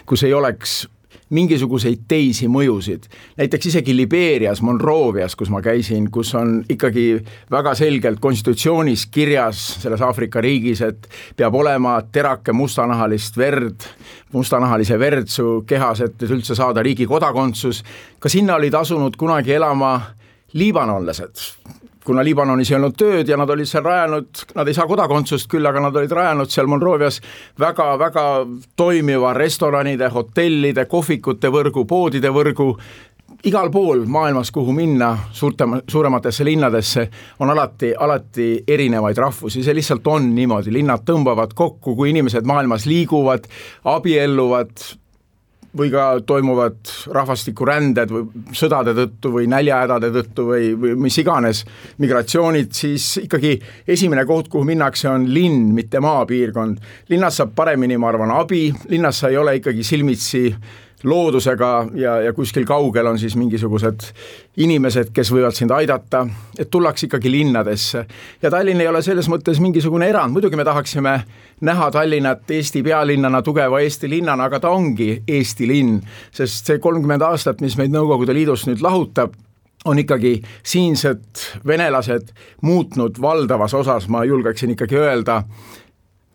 kus 0.09 0.25
ei 0.25 0.33
oleks 0.33 0.87
mingisuguseid 1.31 2.05
teisi 2.09 2.49
mõjusid. 2.49 3.09
näiteks 3.37 3.67
isegi 3.67 3.97
Libeerias, 3.97 4.63
Monrovias, 4.63 5.37
kus 5.37 5.51
ma 5.51 5.63
käisin, 5.63 6.11
kus 6.11 6.35
on 6.35 6.65
ikkagi 6.69 7.21
väga 7.51 7.75
selgelt 7.75 8.21
konstitutsioonis 8.21 9.07
kirjas 9.07 9.83
selles 9.83 10.01
Aafrika 10.01 10.41
riigis, 10.41 10.81
et 10.81 11.09
peab 11.37 11.55
olema 11.55 12.01
terake 12.13 12.53
mustanahalist 12.53 13.37
verd, 13.37 13.89
mustanahalise 14.33 14.99
verd 14.99 15.29
su 15.29 15.63
kehas, 15.67 16.01
et 16.01 16.23
üldse 16.23 16.55
saada 16.55 16.83
riigi 16.83 17.07
kodakondsus, 17.07 17.85
ka 18.19 18.29
sinna 18.29 18.57
olid 18.57 18.75
asunud 18.75 19.17
kunagi 19.17 19.53
elama 19.53 20.01
liibanonlased, 20.53 21.45
kuna 22.09 22.25
Liibanonis 22.25 22.71
ei 22.73 22.79
olnud 22.79 22.97
tööd 22.99 23.29
ja 23.29 23.37
nad 23.37 23.51
olid 23.53 23.69
seal 23.69 23.85
rajanud, 23.85 24.45
nad 24.57 24.69
ei 24.69 24.77
saa 24.77 24.89
kodakondsust 24.89 25.51
küll, 25.53 25.67
aga 25.69 25.83
nad 25.85 25.97
olid 26.01 26.15
rajanud 26.17 26.53
seal 26.53 26.71
Monrovias 26.71 27.21
väga-väga 27.61 28.25
toimiva 28.77 29.35
restoranide, 29.37 30.09
hotellide, 30.15 30.87
kohvikute 30.89 31.53
võrgu, 31.53 31.85
poodide 31.89 32.33
võrgu, 32.33 32.71
igal 33.45 33.69
pool 33.71 34.07
maailmas, 34.09 34.51
kuhu 34.55 34.73
minna, 34.73 35.11
suurte, 35.37 35.67
suurematesse 35.89 36.47
linnadesse, 36.49 37.09
on 37.45 37.53
alati, 37.53 37.93
alati 37.99 38.49
erinevaid 38.69 39.21
rahvusi, 39.21 39.63
see 39.63 39.77
lihtsalt 39.77 40.07
on 40.09 40.33
niimoodi, 40.35 40.73
linnad 40.75 41.05
tõmbavad 41.07 41.53
kokku, 41.59 41.95
kui 41.99 42.15
inimesed 42.15 42.49
maailmas 42.49 42.89
liiguvad, 42.89 43.47
abielluvad, 43.85 44.73
või 45.79 45.93
ka 45.93 46.07
toimuvad 46.27 46.93
rahvastikuränded 47.15 48.13
või 48.15 48.55
sõdade 48.57 48.95
tõttu 48.97 49.33
või 49.37 49.47
näljahädade 49.51 50.11
tõttu 50.15 50.49
või, 50.51 50.73
või 50.79 50.97
mis 51.07 51.19
iganes 51.23 51.65
migratsioonid, 52.03 52.73
siis 52.75 53.07
ikkagi 53.25 53.55
esimene 53.89 54.27
koht, 54.29 54.51
kuhu 54.53 54.67
minnakse, 54.69 55.09
on 55.11 55.29
linn, 55.35 55.73
mitte 55.77 56.03
maapiirkond. 56.05 56.83
linnas 57.09 57.41
saab 57.41 57.55
paremini, 57.57 57.99
ma 57.99 58.11
arvan, 58.13 58.35
abi, 58.35 58.69
linnas 58.91 59.23
sa 59.23 59.33
ei 59.33 59.41
ole 59.41 59.57
ikkagi 59.61 59.87
silmitsi 59.87 60.45
loodusega 61.05 61.89
ja, 61.95 62.21
ja 62.21 62.33
kuskil 62.33 62.65
kaugel 62.67 63.07
on 63.07 63.19
siis 63.19 63.37
mingisugused 63.39 64.09
inimesed, 64.59 65.13
kes 65.15 65.31
võivad 65.33 65.55
sind 65.55 65.71
aidata, 65.71 66.25
et 66.59 66.71
tullakse 66.71 67.07
ikkagi 67.07 67.31
linnadesse. 67.31 68.05
ja 68.43 68.51
Tallinn 68.51 68.81
ei 68.81 68.89
ole 68.89 69.03
selles 69.03 69.29
mõttes 69.31 69.61
mingisugune 69.63 70.09
erand, 70.11 70.35
muidugi 70.35 70.59
me 70.59 70.67
tahaksime 70.67 71.15
näha 71.61 71.91
Tallinnat 71.95 72.51
Eesti 72.51 72.83
pealinnana, 72.83 73.43
tugeva 73.43 73.81
Eesti 73.81 74.11
linnana, 74.11 74.51
aga 74.51 74.61
ta 74.61 74.75
ongi 74.75 75.23
Eesti 75.29 75.69
linn, 75.69 76.01
sest 76.35 76.67
see 76.67 76.83
kolmkümmend 76.83 77.23
aastat, 77.23 77.63
mis 77.63 77.79
meid 77.79 77.95
Nõukogude 77.95 78.35
Liidust 78.35 78.67
nüüd 78.67 78.83
lahutab, 78.83 79.35
on 79.87 79.99
ikkagi 80.03 80.41
siinsed 80.67 81.43
venelased 81.67 82.33
muutnud 82.67 83.21
valdavas 83.23 83.75
osas, 83.75 84.09
ma 84.09 84.25
julgeksin 84.27 84.75
ikkagi 84.75 84.99
öelda, 84.99 85.43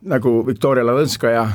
nagu 0.07 0.39
Viktoria 0.47 0.87
Ladõnskaja 0.87 1.49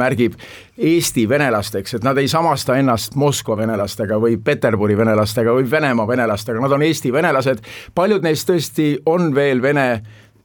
märgib 0.00 0.38
Eesti 0.78 1.28
venelasteks, 1.28 1.94
et 1.98 2.04
nad 2.06 2.18
ei 2.18 2.28
samasta 2.28 2.78
ennast 2.80 3.14
Moskva 3.20 3.56
venelastega 3.60 4.18
või 4.20 4.36
Peterburi 4.42 4.96
venelastega 4.98 5.54
või 5.54 5.68
Venemaa 5.70 6.08
venelastega, 6.08 6.60
nad 6.60 6.72
on 6.74 6.82
Eesti 6.82 7.12
venelased, 7.12 7.62
paljud 7.94 8.26
neist 8.26 8.48
tõesti 8.50 8.90
on 9.06 9.30
veel 9.34 9.62
Vene 9.62 9.88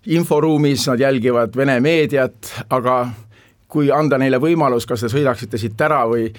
inforuumis, 0.06 0.88
nad 0.88 1.01
jälgivad 1.01 1.58
Vene 1.58 1.79
meediat, 1.84 2.53
aga 2.70 3.01
kui 3.70 3.91
anda 3.94 4.18
neile 4.18 4.39
võimalus, 4.41 4.88
kas 4.89 5.06
te 5.06 5.12
sõidaksite 5.12 5.60
siit 5.62 5.82
ära 5.82 6.01
või 6.10 6.29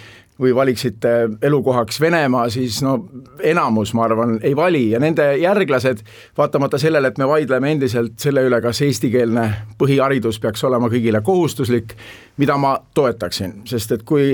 või 0.41 0.55
valiksite 0.55 1.11
elukohaks 1.43 2.01
Venemaa, 2.01 2.49
siis 2.51 2.81
no 2.83 2.95
enamus, 3.43 3.93
ma 3.95 4.05
arvan, 4.05 4.39
ei 4.43 4.57
vali. 4.57 4.91
Ja 4.95 5.01
nende 5.01 5.35
järglased, 5.41 6.05
vaatamata 6.39 6.79
sellele, 6.79 7.13
et 7.13 7.19
me 7.19 7.29
vaidleme 7.29 7.73
endiselt 7.73 8.19
selle 8.21 8.45
üle, 8.49 8.61
kas 8.65 8.83
eestikeelne 8.87 9.47
põhiharidus 9.79 10.41
peaks 10.41 10.65
olema 10.65 10.89
kõigile 10.93 11.21
kohustuslik, 11.25 11.95
mida 12.41 12.57
ma 12.57 12.77
toetaksin, 12.95 13.61
sest 13.69 13.93
et 13.99 14.07
kui 14.09 14.33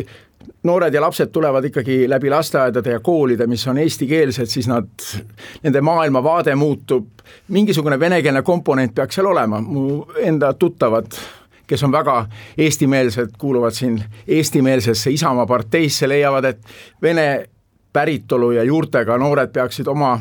noored 0.66 0.94
ja 0.94 1.00
lapsed 1.02 1.30
tulevad 1.34 1.64
ikkagi 1.64 2.04
läbi 2.10 2.30
lasteaedade 2.30 2.90
ja 2.90 3.00
koolide, 3.00 3.46
mis 3.46 3.66
on 3.68 3.78
eestikeelsed, 3.78 4.50
siis 4.50 4.68
nad, 4.70 4.88
nende 5.62 5.80
maailmavaade 5.80 6.54
muutub, 6.54 7.08
mingisugune 7.48 7.98
venekeelne 8.00 8.42
komponent 8.46 8.94
peaks 8.94 9.18
seal 9.18 9.30
olema, 9.30 9.60
mu 9.60 10.04
enda 10.22 10.52
tuttavad 10.54 11.18
kes 11.66 11.82
on 11.84 11.92
väga 11.92 12.26
eestimeelsed, 12.58 13.36
kuuluvad 13.38 13.74
siin 13.74 13.98
eestimeelsesse 14.28 15.10
Isamaa 15.10 15.46
parteisse, 15.46 16.08
leiavad, 16.08 16.44
et 16.44 16.60
vene 17.02 17.46
päritolu 17.92 18.50
ja 18.52 18.64
juurtega 18.64 19.18
noored 19.18 19.52
peaksid 19.52 19.86
oma 19.86 20.20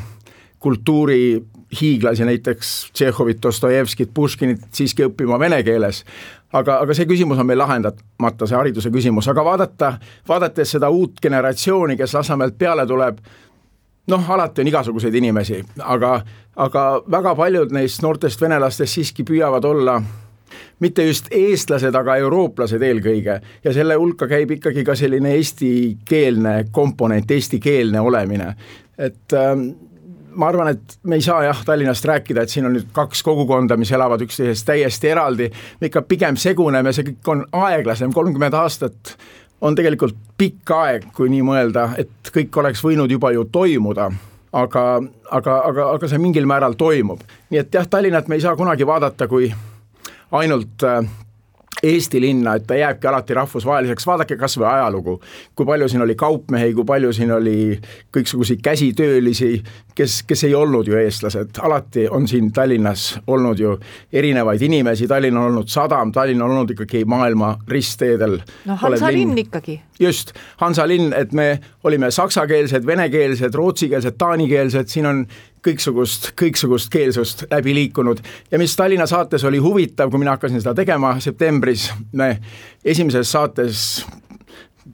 kultuuri 0.60 1.44
hiiglasi, 1.82 2.25
näiteks 2.25 2.92
Tšehhovit, 2.94 3.44
Dostojevskit, 3.44 4.10
Puškinit 4.14 4.62
siiski 4.72 5.06
õppima 5.06 5.40
vene 5.40 5.64
keeles. 5.64 6.04
aga, 6.54 6.78
aga 6.80 6.94
see 6.96 7.06
küsimus 7.06 7.40
on 7.40 7.46
meil 7.46 7.60
lahendamata, 7.60 8.48
see 8.48 8.56
hariduse 8.56 8.90
küsimus, 8.90 9.28
aga 9.28 9.44
vaadata, 9.44 9.90
vaadates 10.28 10.72
seda 10.72 10.90
uut 10.90 11.20
generatsiooni, 11.22 11.98
kes 12.00 12.14
Lasnamäelt 12.14 12.58
peale 12.58 12.86
tuleb, 12.88 13.18
noh, 14.08 14.30
alati 14.32 14.64
on 14.64 14.72
igasuguseid 14.72 15.16
inimesi, 15.20 15.60
aga, 15.84 16.22
aga 16.56 16.86
väga 17.12 17.36
paljud 17.36 17.75
neist 17.75 18.02
noortest 18.02 18.42
venelastest 18.42 18.94
siiski 18.94 19.28
püüavad 19.28 19.68
olla 19.68 20.00
mitte 20.80 21.06
just 21.08 21.28
eestlased, 21.32 21.96
aga 21.96 22.18
eurooplased 22.24 22.82
eelkõige. 22.82 23.40
Ja 23.64 23.74
selle 23.74 23.98
hulka 24.00 24.28
käib 24.32 24.52
ikkagi 24.58 24.84
ka 24.88 24.96
selline 24.96 25.36
eestikeelne 25.38 26.56
komponent, 26.72 27.32
eestikeelne 27.32 28.02
olemine, 28.02 28.54
et 28.98 29.34
ähm, 29.36 29.70
ma 30.36 30.50
arvan, 30.52 30.74
et 30.75 30.98
me 31.04 31.20
ei 31.20 31.24
saa 31.24 31.44
jah, 31.44 31.64
Tallinnast 31.66 32.06
rääkida, 32.06 32.44
et 32.44 32.52
siin 32.52 32.68
on 32.68 32.75
nüüd 32.75 32.92
kaks 32.96 33.24
kogukonda, 33.24 33.78
mis 33.80 33.92
elavad 33.96 34.22
üksteisest 34.25 34.68
täiesti 34.68 35.12
eraldi, 35.12 35.50
me 35.82 35.90
ikka 35.90 36.04
pigem 36.10 36.38
seguneme, 36.40 36.94
see 36.94 37.08
kõik 37.10 37.32
on 37.32 37.44
aeglasem, 37.66 38.14
kolmkümmend 38.14 38.58
aastat 38.60 39.16
on 39.66 39.75
tegelikult 39.75 40.18
pikk 40.38 40.72
aeg, 40.75 41.10
kui 41.16 41.30
nii 41.32 41.44
mõelda, 41.46 41.90
et 42.02 42.32
kõik 42.34 42.58
oleks 42.62 42.84
võinud 42.84 43.12
juba 43.12 43.32
ju 43.36 43.48
toimuda. 43.52 44.10
Aga, 44.56 44.82
aga, 45.36 45.54
aga, 45.68 45.86
aga 45.98 46.08
see 46.08 46.20
mingil 46.22 46.46
määral 46.48 46.78
toimub. 46.80 47.20
nii 47.52 47.60
et 47.60 47.74
jah, 47.75 47.88
Tallinnat 47.92 48.30
me 48.32 48.38
ei 48.38 48.44
saa 48.44 48.56
kunagi 48.56 48.88
vaadata 48.88 49.28
kui 49.28 49.50
ainult 50.32 50.84
äh, 50.84 51.03
Eesti 51.84 52.22
linna, 52.22 52.55
et 52.55 52.63
ta 52.67 52.75
jääbki 52.75 53.08
alati 53.08 53.36
rahvusvaheliseks, 53.36 54.08
vaadake 54.08 54.38
kas 54.39 54.55
või 54.58 54.67
ajalugu, 54.70 55.17
kui 55.55 55.67
palju 55.67 55.89
siin 55.91 56.01
oli 56.05 56.15
kaupmehi, 56.17 56.74
kui 56.74 56.86
palju 56.88 57.12
siin 57.13 57.34
oli 57.36 57.55
kõiksuguseid 58.15 58.62
käsitöölisi, 58.63 59.50
kes, 59.96 60.22
kes 60.27 60.46
ei 60.48 60.55
olnud 60.55 60.88
ju 60.88 60.98
eestlased, 60.98 61.60
alati 61.62 62.08
on 62.10 62.27
siin 62.32 62.51
Tallinnas 62.55 63.20
olnud 63.27 63.60
ju 63.60 63.75
erinevaid 64.13 64.63
inimesi, 64.65 65.08
Tallinn 65.08 65.38
on 65.38 65.51
olnud 65.51 65.70
sadam, 65.72 66.13
Tallinn 66.15 66.41
on 66.41 66.55
olnud 66.55 66.72
ikkagi 66.74 67.03
maailma 67.05 67.58
ristteedel. 67.67 68.39
no 68.65 68.79
Hansalinn 68.82 69.38
ikkagi. 69.38 69.82
just, 70.00 70.32
Hansalinn, 70.58 71.13
et 71.13 71.34
me 71.34 71.60
olime 71.84 72.12
saksakeelsed, 72.12 72.86
venekeelsed, 72.86 73.53
rootsikeelsed, 73.53 74.17
taanikeelsed, 74.17 74.88
siin 74.88 75.05
on 75.05 75.25
kõiksugust, 75.66 76.32
kõiksugust 76.40 76.92
keelsust 76.94 77.46
läbi 77.52 77.74
liikunud. 77.76 78.22
Ja 78.52 78.60
mis 78.62 78.76
Tallinna 78.76 79.08
saates 79.10 79.44
oli 79.44 79.58
huvitav, 79.62 80.12
kui 80.12 80.22
mina 80.22 80.36
hakkasin 80.36 80.62
seda 80.62 80.76
tegema 80.78 81.16
septembris, 81.24 81.90
me 82.14 82.38
esimeses 82.86 83.32
saates 83.32 84.06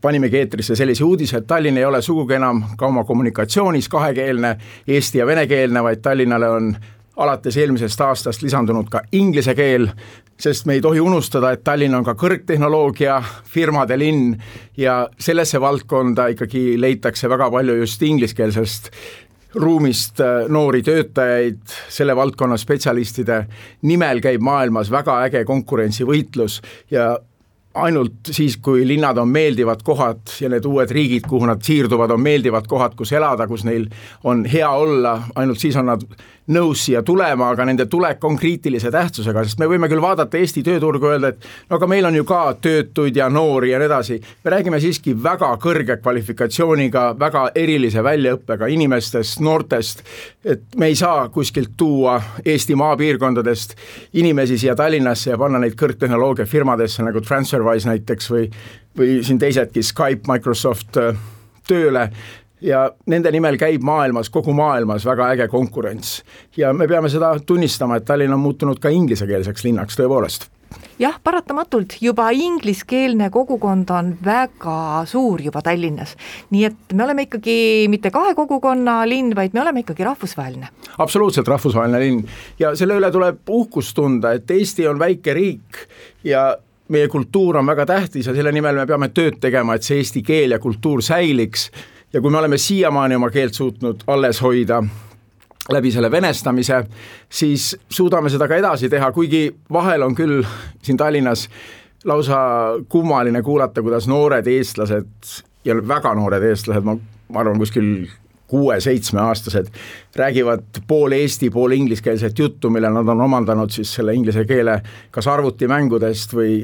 panimegi 0.02 0.40
eetrisse 0.40 0.76
sellise 0.76 1.04
uudise, 1.04 1.42
et 1.42 1.48
Tallinn 1.48 1.78
ei 1.78 1.86
ole 1.86 2.02
sugugi 2.02 2.38
enam 2.38 2.64
ka 2.78 2.88
oma 2.88 3.04
kommunikatsioonis 3.04 3.90
kahekeelne, 3.92 4.56
eesti 4.88 5.20
ja 5.20 5.28
venekeelne, 5.28 5.84
vaid 5.84 6.02
Tallinnale 6.02 6.50
on 6.50 6.74
alates 7.22 7.58
eelmisest 7.58 8.02
aastast 8.02 8.42
lisandunud 8.42 8.90
ka 8.90 9.04
inglise 9.12 9.56
keel, 9.56 9.90
sest 10.42 10.66
me 10.66 10.78
ei 10.78 10.82
tohi 10.82 11.02
unustada, 11.04 11.52
et 11.52 11.64
Tallinn 11.64 11.96
on 11.96 12.06
ka 12.08 12.16
kõrgtehnoloogia 12.18 13.20
firmade 13.52 13.98
linn 14.00 14.38
ja 14.78 15.04
sellesse 15.20 15.62
valdkonda 15.62 16.32
ikkagi 16.34 16.80
leitakse 16.82 17.30
väga 17.30 17.52
palju 17.52 17.76
just 17.84 18.02
ingliskeelsest 18.08 18.90
ruumist 19.56 20.22
äh, 20.24 20.46
noori 20.50 20.84
töötajaid, 20.84 21.64
selle 21.90 22.16
valdkonna 22.16 22.58
spetsialistide 22.60 23.44
nimel 23.88 24.22
käib 24.24 24.44
maailmas 24.46 24.92
väga 24.92 25.20
äge 25.26 25.44
konkurentsivõitlus 25.48 26.62
ja 26.92 27.14
ainult 27.74 28.32
siis, 28.32 28.58
kui 28.58 28.84
linnad 28.88 29.18
on 29.18 29.30
meeldivad 29.32 29.84
kohad 29.84 30.34
ja 30.42 30.50
need 30.52 30.66
uued 30.68 30.92
riigid, 30.92 31.28
kuhu 31.30 31.48
nad 31.48 31.62
siirduvad, 31.64 32.12
on 32.12 32.22
meeldivad 32.22 32.68
kohad, 32.68 32.96
kus 33.00 33.14
elada, 33.16 33.48
kus 33.48 33.64
neil 33.68 33.88
on 34.28 34.44
hea 34.46 34.70
olla, 34.70 35.18
ainult 35.36 35.60
siis 35.60 35.78
on 35.80 35.88
nad 35.92 36.04
nõus 36.48 36.86
siia 36.86 37.04
tulema, 37.06 37.52
aga 37.54 37.66
nende 37.70 37.86
tulek 37.86 38.24
on 38.26 38.36
kriitilise 38.40 38.92
tähtsusega, 38.92 39.44
sest 39.46 39.60
me 39.62 39.68
võime 39.70 39.90
küll 39.92 40.02
vaadata 40.02 40.40
Eesti 40.40 40.64
tööturgu, 40.66 41.12
öelda, 41.12 41.32
et 41.32 41.46
no 41.70 41.78
aga 41.78 41.88
meil 41.88 42.08
on 42.10 42.18
ju 42.18 42.26
ka 42.28 42.42
töötuid 42.62 43.16
ja 43.18 43.30
noori 43.30 43.72
ja 43.72 43.80
nii 43.80 43.90
edasi, 43.90 44.18
me 44.44 44.54
räägime 44.56 44.82
siiski 44.82 45.14
väga 45.24 45.52
kõrge 45.62 46.00
kvalifikatsiooniga, 46.02 47.06
väga 47.20 47.46
erilise 47.56 48.04
väljaõppega 48.04 48.72
inimestest, 48.74 49.40
noortest, 49.46 50.04
et 50.44 50.66
me 50.82 50.90
ei 50.92 50.98
saa 50.98 51.30
kuskilt 51.30 51.76
tuua 51.78 52.18
Eesti 52.46 52.76
maapiirkondadest 52.76 53.78
inimesi 54.20 54.58
siia 54.58 54.76
Tallinnasse 54.76 55.32
ja 55.32 55.38
panna 55.38 55.62
neid 55.62 55.78
kõrgtehnoloogia 55.80 56.50
firmadesse 56.50 57.06
nagu 57.06 57.22
Transferwise 57.22 57.92
näiteks 57.92 58.32
või 58.34 58.48
või 58.98 59.22
siin 59.24 59.40
teisedki, 59.40 59.84
Skype, 59.84 60.28
Microsoft 60.28 60.98
tööle 61.68 62.10
ja 62.62 62.86
nende 63.06 63.32
nimel 63.32 63.58
käib 63.58 63.84
maailmas, 63.84 64.30
kogu 64.30 64.54
maailmas 64.54 65.06
väga 65.06 65.32
äge 65.36 65.48
konkurents. 65.48 66.24
ja 66.58 66.74
me 66.74 66.88
peame 66.88 67.10
seda 67.10 67.34
tunnistama, 67.46 67.96
et 67.96 68.06
Tallinn 68.06 68.34
on 68.34 68.40
muutunud 68.40 68.80
ka 68.80 68.90
inglisekeelseks 68.90 69.64
linnaks 69.64 70.00
tõepoolest 70.00 70.50
jah, 71.02 71.18
paratamatult 71.24 71.98
juba 72.02 72.30
ingliskeelne 72.36 73.30
kogukond 73.34 73.90
on 73.90 74.14
väga 74.26 75.04
suur 75.10 75.42
juba 75.42 75.62
Tallinnas. 75.62 76.16
nii 76.50 76.66
et 76.66 76.94
me 76.94 77.04
oleme 77.04 77.28
ikkagi 77.28 77.88
mitte 77.90 78.12
kahe 78.12 78.36
kogukonna 78.36 79.02
linn, 79.10 79.36
vaid 79.36 79.54
me 79.54 79.62
oleme 79.62 79.84
ikkagi 79.84 80.04
rahvusvaheline. 80.04 80.68
absoluutselt 80.98 81.48
rahvusvaheline 81.48 82.00
linn 82.00 82.26
ja 82.60 82.76
selle 82.76 82.98
üle 83.00 83.12
tuleb 83.12 83.50
uhkust 83.50 83.96
tunda, 83.96 84.34
et 84.34 84.52
Eesti 84.52 84.88
on 84.88 85.00
väike 85.00 85.34
riik 85.34 85.88
ja 86.24 86.58
meie 86.92 87.08
kultuur 87.08 87.58
on 87.58 87.66
väga 87.66 87.86
tähtis 87.86 88.28
ja 88.28 88.36
selle 88.36 88.52
nimel 88.52 88.76
me 88.76 88.86
peame 88.88 89.10
tööd 89.10 89.40
tegema, 89.42 89.76
et 89.76 89.88
see 89.88 90.02
eesti 90.02 90.24
keel 90.28 90.52
ja 90.52 90.60
kultuur 90.60 91.02
säiliks 91.02 91.70
ja 92.14 92.22
kui 92.22 92.32
me 92.32 92.38
oleme 92.38 92.58
siiamaani 92.58 93.16
oma 93.16 93.30
keelt 93.30 93.54
suutnud 93.54 94.04
alles 94.08 94.42
hoida, 94.42 94.84
läbi 95.72 95.92
selle 95.92 96.12
venestamise, 96.12 96.84
siis 97.30 97.76
suudame 97.90 98.30
seda 98.30 98.48
ka 98.48 98.58
edasi 98.60 98.90
teha, 98.90 99.12
kuigi 99.12 99.48
vahel 99.72 100.02
on 100.02 100.16
küll 100.16 100.42
siin 100.82 100.98
Tallinnas 100.98 101.48
lausa 102.06 102.40
kummaline 102.90 103.42
kuulata, 103.42 103.82
kuidas 103.82 104.08
noored 104.08 104.48
eestlased 104.48 105.36
ja 105.66 105.78
väga 105.88 106.16
noored 106.18 106.44
eestlased, 106.44 106.84
ma, 106.84 106.98
ma 107.30 107.44
arvan, 107.44 107.60
kuskil 107.62 108.10
kuue-seitsmeaastased 108.52 109.70
räägivad 110.16 110.82
pool 110.88 111.14
eesti, 111.16 111.50
pool 111.50 111.72
ingliskeelset 111.72 112.40
juttu, 112.40 112.70
mille 112.70 112.90
nad 112.90 113.08
on 113.08 113.22
omandanud 113.22 113.72
siis 113.72 113.94
selle 113.96 114.14
inglise 114.14 114.44
keele 114.46 114.82
kas 115.12 115.28
arvutimängudest 115.32 116.36
või 116.36 116.58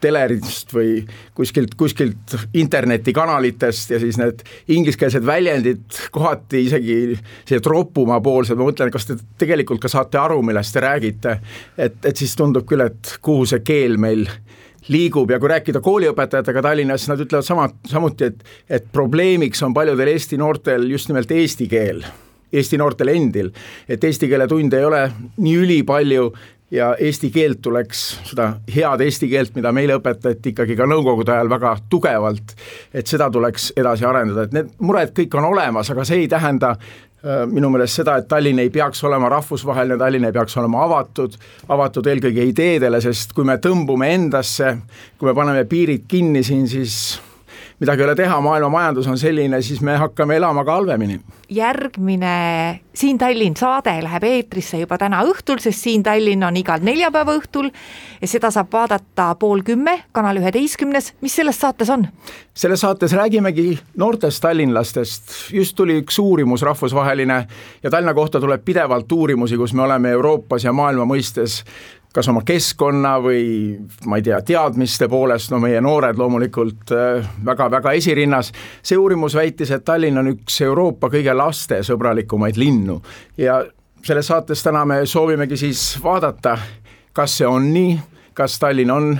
telerist 0.00 0.72
või 0.74 1.00
kuskilt, 1.34 1.74
kuskilt 1.78 2.36
internetikanalitest 2.54 3.94
ja 3.94 4.00
siis 4.02 4.18
need 4.20 4.42
ingliskeelsed 4.76 5.26
väljendid 5.26 6.00
kohati 6.12 6.64
isegi 6.66 6.98
sellised 7.16 7.70
ropumapoolsed, 7.70 8.58
ma 8.58 8.68
mõtlen, 8.68 8.92
kas 8.94 9.08
te 9.08 9.18
tegelikult 9.40 9.82
ka 9.82 9.90
saate 9.92 10.20
aru, 10.20 10.42
millest 10.46 10.76
te 10.76 10.84
räägite. 10.84 11.38
et, 11.78 11.98
et 12.04 12.16
siis 12.16 12.36
tundub 12.36 12.66
küll, 12.68 12.84
et 12.84 13.16
kuhu 13.22 13.46
see 13.46 13.64
keel 13.66 13.96
meil 14.00 14.26
liigub 14.88 15.30
ja 15.30 15.40
kui 15.42 15.50
rääkida 15.50 15.80
kooliõpetajatega 15.82 16.62
Tallinnas, 16.62 17.02
siis 17.02 17.10
nad 17.10 17.22
ütlevad 17.24 17.46
sama, 17.46 17.66
samuti, 17.90 18.30
et, 18.30 18.44
et 18.70 18.86
probleemiks 18.92 19.62
on 19.66 19.74
paljudel 19.74 20.12
Eesti 20.12 20.38
noortel 20.38 20.86
just 20.90 21.10
nimelt 21.10 21.32
eesti 21.34 21.66
keel 21.70 22.04
Eesti 22.52 22.78
noortel 22.78 23.10
endil, 23.10 23.50
et 23.88 24.04
eesti 24.04 24.28
keele 24.30 24.46
tunde 24.48 24.78
ei 24.78 24.86
ole 24.86 25.00
nii 25.42 25.54
ülipalju 25.64 26.28
ja 26.70 26.90
eesti 26.98 27.30
keelt 27.30 27.60
tuleks, 27.62 28.02
seda 28.30 28.50
head 28.74 29.02
eesti 29.04 29.28
keelt, 29.30 29.54
mida 29.54 29.72
meile 29.74 29.98
õpetati 30.00 30.52
ikkagi 30.52 30.76
ka 30.78 30.88
nõukogude 30.90 31.34
ajal 31.34 31.50
väga 31.50 31.76
tugevalt, 31.90 32.56
et 32.94 33.06
seda 33.06 33.30
tuleks 33.30 33.72
edasi 33.78 34.06
arendada, 34.06 34.46
et 34.46 34.56
need 34.56 34.72
mured 34.82 35.14
kõik 35.16 35.36
on 35.38 35.50
olemas, 35.52 35.90
aga 35.94 36.06
see 36.08 36.24
ei 36.24 36.30
tähenda 36.30 36.72
äh, 36.74 37.44
minu 37.50 37.70
meelest 37.70 38.02
seda, 38.02 38.16
et 38.18 38.28
Tallinn 38.30 38.62
ei 38.62 38.72
peaks 38.74 39.04
olema 39.06 39.30
rahvusvaheline, 39.36 39.98
Tallinn 40.00 40.26
ei 40.26 40.34
peaks 40.34 40.58
olema 40.58 40.82
avatud, 40.88 41.38
avatud 41.68 42.10
eelkõige 42.10 42.50
ideedele, 42.50 43.00
sest 43.04 43.36
kui 43.36 43.46
me 43.46 43.60
tõmbume 43.62 44.10
endasse, 44.16 44.74
kui 45.18 45.30
me 45.30 45.38
paneme 45.38 45.64
piirid 45.70 46.10
kinni 46.10 46.42
siin, 46.46 46.66
siis 46.70 46.98
midagi 47.80 48.02
ei 48.02 48.04
ole 48.04 48.14
teha, 48.16 48.40
maailma 48.40 48.68
majandus 48.72 49.06
on 49.10 49.18
selline, 49.18 49.60
siis 49.62 49.80
me 49.84 49.96
hakkame 50.00 50.36
elama 50.36 50.64
ka 50.64 50.72
halvemini. 50.78 51.20
järgmine 51.48 52.80
Siin 52.96 53.18
Tallinn 53.18 53.56
saade 53.56 53.92
läheb 54.02 54.24
eetrisse 54.24 54.78
juba 54.80 54.96
täna 54.98 55.20
õhtul, 55.28 55.60
sest 55.60 55.84
Siin 55.84 56.02
Tallinn 56.02 56.44
on 56.44 56.56
igal 56.56 56.80
neljapäeva 56.82 57.34
õhtul 57.36 57.68
ja 58.20 58.28
seda 58.28 58.50
saab 58.50 58.72
vaadata 58.72 59.34
pool 59.38 59.60
kümme, 59.62 59.98
Kanal 60.12 60.40
üheteistkümnes, 60.40 61.12
mis 61.20 61.36
selles 61.36 61.60
saates 61.60 61.90
on? 61.92 62.08
selles 62.56 62.80
saates 62.80 63.12
räägimegi 63.12 63.78
noortest 64.00 64.40
tallinlastest, 64.40 65.34
just 65.52 65.76
tuli 65.76 65.98
üks 66.00 66.18
uurimus 66.18 66.62
rahvusvaheline 66.64 67.46
ja 67.82 67.90
Tallinna 67.90 68.14
kohta 68.14 68.40
tuleb 68.40 68.64
pidevalt 68.64 69.12
uurimusi, 69.12 69.56
kus 69.56 69.74
me 69.74 69.84
oleme 69.84 70.10
Euroopas 70.16 70.64
ja 70.64 70.72
maailma 70.72 71.04
mõistes 71.04 71.60
kas 72.16 72.30
oma 72.32 72.40
keskkonna 72.46 73.16
või 73.20 73.42
ma 74.08 74.16
ei 74.16 74.24
tea, 74.24 74.38
teadmiste 74.46 75.08
poolest, 75.12 75.50
no 75.52 75.60
meie 75.60 75.82
noored 75.84 76.16
loomulikult 76.16 76.92
väga-väga 77.44 77.92
äh, 77.92 78.00
esirinnas, 78.00 78.52
see 78.80 78.96
uurimus 78.96 79.36
väitis, 79.36 79.72
et 79.74 79.84
Tallinn 79.84 80.22
on 80.22 80.32
üks 80.32 80.60
Euroopa 80.64 81.10
kõige 81.12 81.34
lastesõbralikumaid 81.36 82.56
linnu. 82.60 83.00
Ja 83.36 83.60
selles 84.06 84.30
saates 84.32 84.62
täna 84.64 84.84
me 84.88 85.02
soovimegi 85.06 85.58
siis 85.60 85.82
vaadata, 86.02 86.56
kas 87.12 87.36
see 87.40 87.48
on 87.48 87.68
nii, 87.74 87.98
kas 88.36 88.56
Tallinn 88.62 88.92
on 88.92 89.12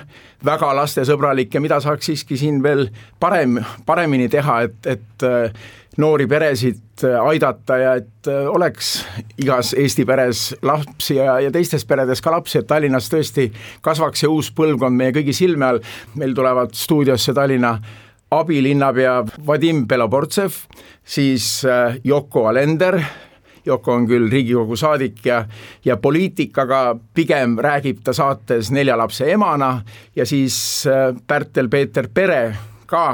väga 0.45 0.73
lastesõbralik 0.77 1.55
ja 1.55 1.61
mida 1.61 1.81
saaks 1.81 2.09
siiski 2.11 2.37
siin 2.41 2.63
veel 2.65 2.87
parem, 3.21 3.59
paremini 3.87 4.29
teha, 4.33 4.61
et, 4.69 4.79
et 4.97 5.27
äh, 5.27 5.67
noori 6.01 6.27
peresid 6.29 7.05
äh, 7.05 7.17
aidata 7.29 7.79
ja 7.81 7.95
et 8.01 8.29
äh, 8.29 8.47
oleks 8.49 8.99
igas 9.41 9.73
Eesti 9.77 10.05
peres 10.09 10.49
lapsi 10.63 11.17
ja, 11.17 11.39
ja 11.41 11.53
teistes 11.53 11.87
peredes 11.89 12.23
ka 12.25 12.35
lapsi, 12.35 12.61
et 12.61 12.69
Tallinnas 12.69 13.09
tõesti 13.13 13.49
kasvaks 13.85 14.25
see 14.25 14.33
uus 14.33 14.51
põlvkond 14.57 14.97
meie 14.97 15.15
kõigi 15.17 15.35
silme 15.37 15.71
all, 15.71 15.81
meil 16.21 16.35
tulevad 16.37 16.75
stuudiosse 16.77 17.35
Tallinna 17.37 17.77
abilinnapea 18.37 19.21
Vadim 19.47 19.87
Belobordsev, 19.89 20.59
siis 21.05 21.65
äh, 21.65 21.97
Yoko 22.05 22.47
Alender, 22.51 23.01
Yoko 23.67 23.97
on 23.97 24.07
küll 24.07 24.29
Riigikogu 24.31 24.77
saadik 24.79 25.25
ja, 25.27 25.41
ja 25.85 25.97
poliitikaga 25.99 26.83
pigem 27.15 27.57
räägib 27.59 28.05
ta 28.05 28.13
saates 28.15 28.71
nelja 28.71 28.95
lapse 28.99 29.27
emana. 29.27 29.81
Ja 30.15 30.23
siis 30.27 30.87
Pärtel-Peeter 31.27 32.07
Pere 32.15 32.55
ka 32.87 33.09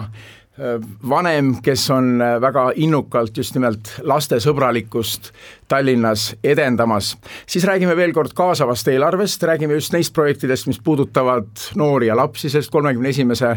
vanem, 1.08 1.54
kes 1.62 1.90
on 1.90 2.20
äh, 2.20 2.40
väga 2.40 2.72
innukalt 2.76 3.36
just 3.36 3.54
nimelt 3.54 3.94
lastesõbralikkust 4.02 5.30
Tallinnas 5.68 6.34
edendamas. 6.44 7.16
siis 7.46 7.64
räägime 7.64 7.96
veel 7.96 8.12
kord 8.12 8.34
kaasavast 8.34 8.88
eelarvest, 8.88 9.42
räägime 9.42 9.72
just 9.72 9.92
neist 9.92 10.12
projektidest, 10.12 10.66
mis 10.66 10.80
puudutavad 10.80 11.48
noori 11.74 12.06
ja 12.06 12.16
lapsi, 12.16 12.50
sest 12.50 12.70
kolmekümne 12.70 13.08
esimese 13.08 13.56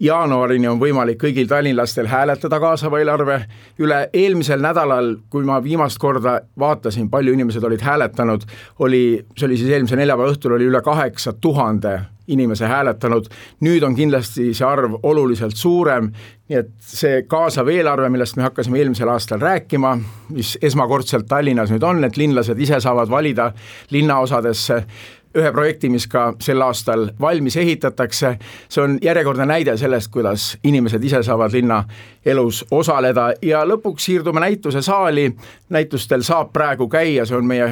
jaanuarini 0.00 0.68
on 0.68 0.80
võimalik 0.80 1.18
kõigil 1.20 1.48
tallinlastel 1.48 2.06
hääletada 2.08 2.60
kaasava 2.60 2.98
eelarve 2.98 3.40
üle. 3.78 4.08
eelmisel 4.12 4.60
nädalal, 4.60 5.16
kui 5.30 5.44
ma 5.44 5.62
viimast 5.62 5.98
korda 5.98 6.40
vaatasin, 6.58 7.10
palju 7.10 7.32
inimesed 7.32 7.64
olid 7.64 7.80
hääletanud, 7.80 8.44
oli, 8.78 9.24
see 9.36 9.46
oli 9.46 9.56
siis 9.56 9.70
eelmise 9.70 9.96
neljapäeva 9.96 10.32
õhtul, 10.32 10.56
oli 10.56 10.68
üle 10.68 10.82
kaheksa 10.84 11.32
tuhande 11.32 12.00
inimese 12.30 12.68
hääletanud, 12.70 13.28
nüüd 13.66 13.84
on 13.86 13.96
kindlasti 13.98 14.50
see 14.54 14.66
arv 14.66 14.98
oluliselt 15.02 15.56
suurem, 15.56 16.10
nii 16.50 16.58
et 16.58 16.72
see 16.82 17.22
kaasav 17.30 17.68
eelarve, 17.70 18.08
millest 18.10 18.38
me 18.38 18.46
hakkasime 18.46 18.80
eelmisel 18.80 19.10
aastal 19.12 19.42
rääkima, 19.42 19.96
mis 20.34 20.56
esmakordselt 20.62 21.28
Tallinnas 21.30 21.72
nüüd 21.74 21.86
on, 21.86 22.04
et 22.04 22.18
linlased 22.20 22.58
ise 22.58 22.80
saavad 22.80 23.10
valida 23.10 23.52
linnaosadesse 23.90 24.84
ühe 25.38 25.52
projekti, 25.54 25.88
mis 25.90 26.08
ka 26.10 26.32
sel 26.42 26.62
aastal 26.64 27.06
valmis 27.20 27.56
ehitatakse, 27.60 28.32
see 28.68 28.82
on 28.82 28.96
järjekordne 29.02 29.46
näide 29.46 29.76
sellest, 29.78 30.10
kuidas 30.10 30.56
inimesed 30.66 31.04
ise 31.06 31.22
saavad 31.22 31.54
linna 31.54 31.84
elus 32.26 32.64
osaleda. 32.70 33.30
Ja 33.42 33.62
lõpuks 33.68 34.08
siirdume 34.10 34.42
näituse 34.42 34.82
saali, 34.82 35.28
näitustel 35.70 36.26
saab 36.26 36.50
praegu 36.52 36.88
käia, 36.90 37.26
see 37.26 37.38
on 37.38 37.46
meie 37.46 37.70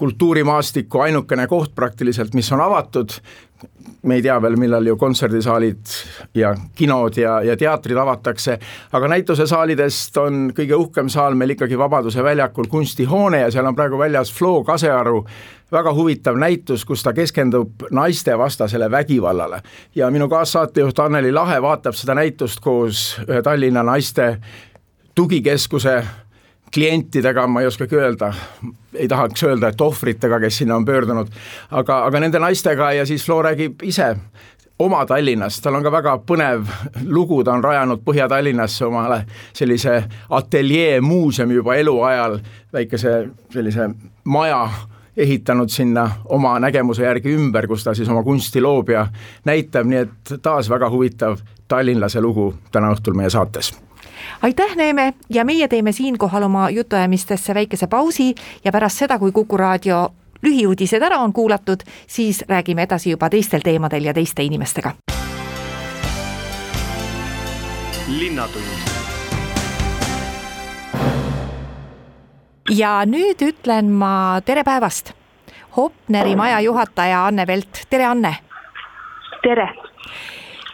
kultuurimaastiku 0.00 1.04
ainukene 1.04 1.46
koht 1.46 1.74
praktiliselt, 1.74 2.34
mis 2.34 2.50
on 2.52 2.64
avatud, 2.64 3.12
me 4.02 4.18
ei 4.18 4.22
tea 4.22 4.36
veel, 4.42 4.56
millal 4.60 4.86
ju 4.86 4.96
kontserdisaalid 5.00 5.94
ja 6.34 6.54
kinod 6.76 7.16
ja, 7.16 7.38
ja 7.42 7.56
teatrid 7.56 7.98
avatakse, 7.98 8.58
aga 8.92 9.08
näitusesaalidest 9.08 10.16
on 10.20 10.46
kõige 10.56 10.76
uhkem 10.76 11.08
saal 11.12 11.36
meil 11.38 11.54
ikkagi 11.56 11.78
Vabaduse 11.78 12.24
väljakul 12.24 12.68
kunstihoone 12.70 13.44
ja 13.44 13.50
seal 13.54 13.66
on 13.66 13.76
praegu 13.76 13.98
väljas 13.98 14.32
Flo 14.32 14.62
Kasearu 14.64 15.24
väga 15.72 15.94
huvitav 15.94 16.36
näitus, 16.38 16.84
kus 16.84 17.02
ta 17.02 17.12
keskendub 17.12 17.88
naistevastasele 17.90 18.90
vägivallale. 18.90 19.62
ja 19.94 20.10
minu 20.10 20.28
kaassaatejuht 20.28 20.98
Anneli 20.98 21.32
Lahe 21.32 21.62
vaatab 21.62 21.94
seda 21.94 22.14
näitust 22.14 22.60
koos 22.60 23.20
ühe 23.28 23.42
Tallinna 23.42 23.82
naiste 23.82 24.38
tugikeskuse 25.14 26.02
klientidega, 26.74 27.46
ma 27.46 27.62
ei 27.62 27.66
oskagi 27.66 27.96
öelda, 27.96 28.32
ei 28.94 29.08
tahaks 29.08 29.42
öelda, 29.46 29.68
et 29.68 29.80
ohvritega, 29.80 30.40
kes 30.40 30.58
sinna 30.58 30.76
on 30.76 30.84
pöördunud, 30.84 31.30
aga, 31.70 32.04
aga 32.08 32.20
nende 32.20 32.40
naistega 32.42 32.92
ja 32.92 33.06
siis 33.06 33.24
Flo 33.24 33.42
räägib 33.42 33.82
ise 33.82 34.14
oma 34.78 35.06
Tallinnast, 35.06 35.62
tal 35.62 35.78
on 35.78 35.84
ka 35.86 35.92
väga 35.94 36.16
põnev 36.26 36.66
lugu, 37.06 37.42
ta 37.44 37.54
on 37.54 37.64
rajanud 37.64 38.02
Põhja-Tallinnasse 38.06 38.86
omale 38.88 39.20
sellise 39.54 40.02
ateljee 40.30 40.98
muuseumi 41.00 41.60
juba 41.60 41.78
eluajal, 41.78 42.40
väikese 42.72 43.14
sellise 43.54 43.88
maja 44.24 44.66
ehitanud 45.16 45.70
sinna 45.70 46.08
oma 46.24 46.58
nägemuse 46.58 47.06
järgi 47.06 47.36
ümber, 47.36 47.68
kus 47.70 47.84
ta 47.84 47.94
siis 47.94 48.08
oma 48.10 48.22
kunsti 48.26 48.62
loob 48.62 48.90
ja 48.90 49.06
näitab, 49.46 49.86
nii 49.86 50.02
et 50.02 50.36
taas 50.42 50.70
väga 50.70 50.90
huvitav 50.90 51.38
tallinlase 51.68 52.20
lugu 52.20 52.50
täna 52.72 52.90
õhtul 52.96 53.14
meie 53.14 53.30
saates 53.30 53.76
aitäh, 54.42 54.76
Neeme 54.76 55.14
ja 55.30 55.44
meie 55.44 55.68
teeme 55.68 55.92
siinkohal 55.92 56.42
oma 56.42 56.70
jutuajamistesse 56.70 57.54
väikese 57.54 57.86
pausi 57.86 58.34
ja 58.64 58.72
pärast 58.72 58.98
seda, 58.98 59.18
kui 59.18 59.32
Kuku 59.32 59.56
raadio 59.56 60.08
lühiuudised 60.42 61.02
ära 61.02 61.18
on 61.18 61.32
kuulatud, 61.32 61.80
siis 62.06 62.44
räägime 62.48 62.82
edasi 62.82 63.10
juba 63.10 63.30
teistel 63.30 63.60
teemadel 63.64 64.04
ja 64.04 64.14
teiste 64.14 64.42
inimestega. 64.42 64.94
linnatund 68.08 68.64
ja 72.70 73.04
nüüd 73.06 73.42
ütlen 73.42 73.90
ma 73.92 74.40
tere 74.44 74.64
päevast 74.64 75.12
Hopneri 75.76 76.36
maja 76.36 76.60
juhataja 76.60 77.26
Anne 77.26 77.46
Velt, 77.46 77.86
tere 77.90 78.06
Anne! 78.06 78.36
tere! 79.42 79.68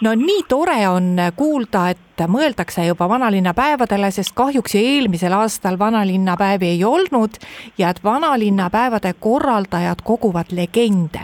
No 0.00 0.14
nii 0.14 0.42
tore 0.48 0.88
on 0.88 1.16
kuulda, 1.36 1.88
et 1.90 2.22
mõeldakse 2.28 2.84
juba 2.86 3.08
vanalinnapäevadele, 3.08 4.10
sest 4.12 4.34
kahjuks 4.36 4.74
ju 4.74 4.80
eelmisel 4.80 5.32
aastal 5.36 5.78
vanalinnapäevi 5.78 6.68
ei 6.74 6.84
olnud 6.84 7.38
ja 7.78 7.90
et 7.90 8.04
vanalinnapäevade 8.04 9.12
korraldajad 9.20 10.04
koguvad 10.04 10.52
legende. 10.52 11.20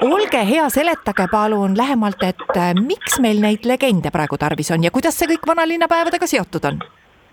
olge 0.00 0.44
hea, 0.46 0.68
seletage 0.68 1.28
palun 1.30 1.76
lähemalt, 1.76 2.22
et 2.22 2.62
miks 2.86 3.18
meil 3.20 3.40
neid 3.40 3.64
legende 3.64 4.10
praegu 4.10 4.38
tarvis 4.38 4.70
on 4.70 4.84
ja 4.84 4.90
kuidas 4.90 5.18
see 5.18 5.28
kõik 5.34 5.46
vanalinnapäevadega 5.46 6.26
seotud 6.26 6.64
on? 6.64 6.82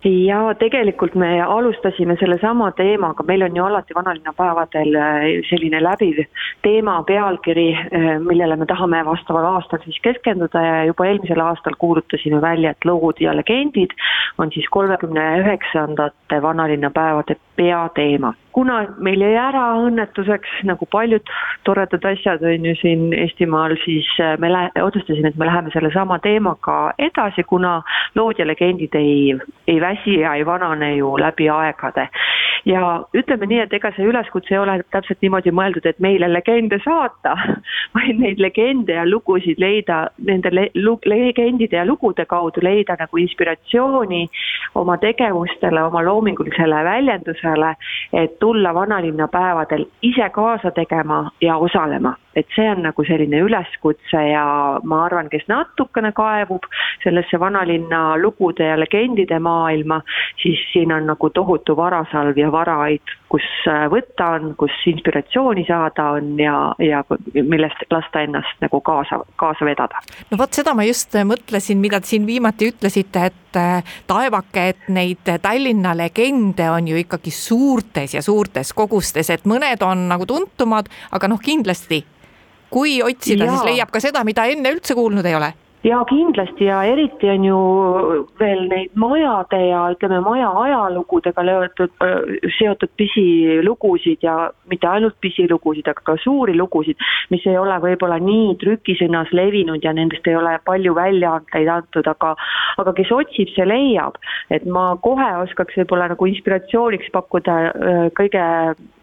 Ja 0.04 0.54
tegelikult 0.60 1.16
me 1.16 1.42
alustasime 1.42 2.16
sellesama 2.20 2.72
teemaga, 2.78 3.24
meil 3.24 3.42
on 3.42 3.56
ju 3.56 3.66
alati 3.66 3.96
vanalinnapäevadel 3.96 4.96
äh, 4.96 5.26
selline 5.50 5.82
läbiv 5.84 6.22
teema, 6.62 7.00
pealkiri, 7.04 7.68
äh, 7.74 8.10
millele 8.22 8.56
me 8.56 8.66
tahame 8.70 9.04
vastaval 9.06 9.50
aastal 9.56 9.82
siis 9.86 10.00
keskenduda 10.06 10.62
ja 10.62 10.84
juba 10.92 11.10
eelmisel 11.10 11.42
aastal 11.42 11.78
kuulutasime 11.78 12.42
välja, 12.42 12.72
et 12.72 12.86
lood 12.86 13.22
ja 13.22 13.36
legendid 13.36 13.96
on 14.38 14.52
siis 14.54 14.70
kolmekümne 14.70 15.30
üheksandate 15.42 16.42
vanalinnapäevade 16.42 17.38
peateema 17.56 18.34
kuna 18.58 18.78
meil 18.98 19.22
jäi 19.22 19.36
ära 19.38 19.63
õnnetuseks 19.86 20.63
nagu 20.65 20.88
paljud 20.89 21.30
toredad 21.67 22.06
asjad 22.10 22.41
on 22.41 22.65
ju 22.65 22.74
siin 22.80 23.12
Eestimaal, 23.13 23.76
siis 23.84 24.10
äh, 24.24 24.34
me 24.41 24.50
lä-, 24.50 24.72
otsustasime, 24.82 25.30
et 25.30 25.38
me 25.38 25.46
läheme 25.46 25.70
sellesama 25.76 26.17
teemaga 26.24 26.78
edasi, 27.10 27.46
kuna 27.46 27.82
lood 28.17 28.41
ja 28.41 28.48
legendid 28.50 28.98
ei, 28.98 29.36
ei 29.67 29.78
väsi 29.82 30.20
ja 30.24 30.34
ei 30.39 30.46
vanane 30.46 30.96
ju 30.96 31.13
läbi 31.22 31.52
aegade 31.54 32.08
ja 32.65 33.04
ütleme 33.13 33.48
nii, 33.50 33.60
et 33.65 33.74
ega 33.74 33.91
see 33.96 34.08
üleskutse 34.08 34.56
ei 34.56 34.60
ole 34.62 34.78
täpselt 34.91 35.22
niimoodi 35.22 35.54
mõeldud, 35.56 35.86
et 35.86 36.00
meile 36.04 36.30
legende 36.32 36.80
saata, 36.84 37.36
vaid 37.98 38.20
neid 38.22 38.41
legende 38.43 38.98
ja 38.98 39.06
lugusid 39.08 39.60
leida, 39.62 40.08
nende 40.17 40.52
le 40.54 40.67
legendide 41.06 41.78
ja 41.78 41.86
lugude 41.86 42.26
kaudu 42.26 42.63
leida 42.63 42.98
nagu 43.00 43.17
inspiratsiooni 43.22 44.28
oma 44.76 44.98
tegevustele, 44.98 45.84
oma 45.84 46.04
loomingulisele 46.04 46.84
väljendusele, 46.84 47.74
et 48.13 48.39
tulla 48.39 48.74
vanalinnapäevadel 48.74 49.86
ise 50.02 50.30
kaasa 50.30 50.72
tegema 50.72 51.30
ja 51.41 51.58
osalema 51.58 52.15
et 52.38 52.47
see 52.56 52.67
on 52.69 52.84
nagu 52.86 53.06
selline 53.08 53.41
üleskutse 53.45 54.21
ja 54.30 54.45
ma 54.86 55.04
arvan, 55.08 55.30
kes 55.32 55.47
natukene 55.50 56.12
kaevub 56.17 56.67
sellesse 57.04 57.39
vanalinna 57.41 58.02
lugude 58.21 58.67
ja 58.69 58.78
legendide 58.80 59.39
maailma, 59.41 60.02
siis 60.41 60.62
siin 60.73 60.93
on 60.93 61.10
nagu 61.10 61.30
tohutu 61.34 61.76
varasalv 61.78 62.38
ja 62.38 62.52
varaid, 62.54 63.15
kus 63.32 63.47
äh, 63.67 63.88
võtta 63.91 64.30
on, 64.38 64.52
kus 64.60 64.76
inspiratsiooni 64.91 65.65
saada 65.67 66.12
on 66.17 66.36
ja, 66.39 66.56
ja 66.84 67.02
millest 67.34 67.88
lasta 67.91 68.21
ennast 68.23 68.62
nagu 68.63 68.82
kaasa, 68.86 69.19
kaasa 69.39 69.65
vedada. 69.67 70.04
no 70.32 70.39
vot 70.39 70.54
seda 70.54 70.76
ma 70.78 70.86
just 70.88 71.17
mõtlesin, 71.28 71.82
mida 71.82 72.02
te 72.02 72.13
siin 72.13 72.28
viimati 72.30 72.69
ütlesite, 72.71 73.26
et 73.32 73.60
äh, 73.60 73.95
taevake, 74.08 74.67
et 74.76 74.91
neid 74.93 75.34
Tallinna 75.41 75.95
legende 75.97 76.69
on 76.71 76.88
ju 76.88 77.02
ikkagi 77.02 77.34
suurtes 77.34 78.13
ja 78.13 78.21
suurtes 78.21 78.73
kogustes, 78.78 79.34
et 79.34 79.50
mõned 79.50 79.82
on 79.86 80.08
nagu 80.12 80.30
tuntumad, 80.30 80.91
aga 81.12 81.32
noh, 81.32 81.41
kindlasti 81.41 82.04
kui 82.69 82.99
otsida, 83.03 83.47
siis 83.49 83.63
leiab 83.71 83.93
ka 83.93 84.03
seda, 84.03 84.23
mida 84.27 84.47
enne 84.51 84.75
üldse 84.75 84.95
kuulnud 84.97 85.25
ei 85.25 85.38
ole. 85.38 85.53
Ja 85.88 86.06
kindlasti. 86.10 86.65
Ja 86.65 86.82
eriti 86.84 87.30
on 87.30 87.43
ju 87.45 87.58
veel 88.39 88.65
neid 88.67 88.95
majade 88.99 89.60
ja 89.69 89.84
ütleme, 89.93 90.19
maja 90.25 90.49
ajalugudega 90.63 91.45
löötud, 91.45 91.93
seotud 92.58 92.91
pisilugusid 92.97 94.25
ja 94.25 94.49
mitte 94.67 94.89
ainult 94.89 95.15
pisilugusid, 95.21 95.88
aga 95.88 96.01
ka 96.10 96.17
suuri 96.23 96.58
lugusid, 96.58 96.97
mis 97.30 97.45
ei 97.47 97.60
ole 97.62 97.77
võib-olla 97.84 98.17
nii 98.19 98.58
trükisõnas 98.63 99.32
levinud 99.38 99.86
ja 99.86 99.93
nendest 99.93 100.27
ei 100.27 100.36
ole 100.36 100.58
palju 100.65 100.95
väljaandeid 100.97 101.71
antud, 101.71 102.10
aga 102.10 102.34
aga 102.82 102.95
kes 102.97 103.13
otsib, 103.13 103.53
see 103.53 103.69
leiab. 103.69 104.17
et 104.49 104.65
ma 104.65 104.89
kohe 105.03 105.30
oskaks 105.45 105.77
võib-olla 105.77 106.10
nagu 106.12 106.25
inspiratsiooniks 106.34 107.13
pakkuda 107.13 107.58
kõige 108.17 108.43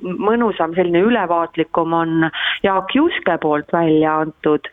mõnusam, 0.04 0.74
selline 0.76 1.00
ülevaatlikum 1.08 1.92
on 1.96 2.28
Jaak 2.62 2.94
Juske 2.94 3.38
poolt 3.42 3.72
välja 3.72 4.18
antud 4.24 4.68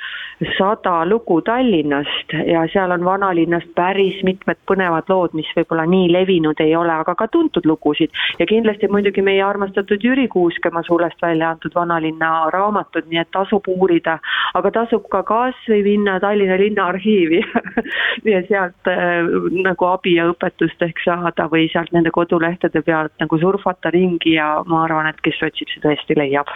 sada 0.58 1.06
lugu 1.06 1.42
Tallinnast 1.42 2.34
ja 2.48 2.64
seal 2.74 2.92
on 2.92 3.06
vanalinnast 3.06 3.70
päris 3.76 4.24
mitmed 4.24 4.58
põnevad 4.70 5.10
lood, 5.10 5.36
mis 5.38 5.50
võib-olla 5.56 5.86
nii 5.90 6.10
levinud 6.14 6.60
ei 6.64 6.74
ole, 6.76 6.94
aga 6.94 7.16
ka 7.16 7.28
tuntud 7.32 7.66
lugusid. 7.66 8.10
ja 8.40 8.46
kindlasti 8.46 8.88
muidugi 8.88 9.22
meie 9.22 9.44
armastatud 9.44 10.04
Jüri 10.04 10.28
Kuuskemaa 10.28 10.84
suulest 10.84 11.22
välja 11.22 11.50
antud 11.50 11.76
vanalinna 11.76 12.50
raamatud, 12.54 13.06
nii 13.10 13.22
et 13.22 13.32
tasub 13.32 13.68
uurida, 13.68 14.18
aga 14.54 14.72
tasub 14.72 15.08
ka 15.10 15.24
kas 15.24 15.56
või 15.70 15.84
minna 15.86 16.20
Tallinna 16.20 16.58
Linnaarhiivi 16.58 17.42
ja 18.34 18.42
sealt 18.50 18.90
äh, 18.90 19.22
nagu 19.62 19.90
abi 19.92 20.16
ja 20.18 20.28
õpetust 20.32 20.82
ehk 20.82 21.04
saada 21.06 21.48
või 21.52 21.70
sealt 21.74 21.94
nende 21.94 22.12
kodulehtede 22.12 22.82
pealt 22.82 23.14
nagu 23.22 23.38
surfata 23.38 23.94
ringi 23.94 24.36
ja 24.40 24.56
ma 24.66 24.86
arvan, 24.88 25.12
et 25.14 25.21
kes 25.26 25.42
otsib, 25.46 25.70
see 25.72 25.84
tõesti 25.84 26.18
leiab. 26.18 26.50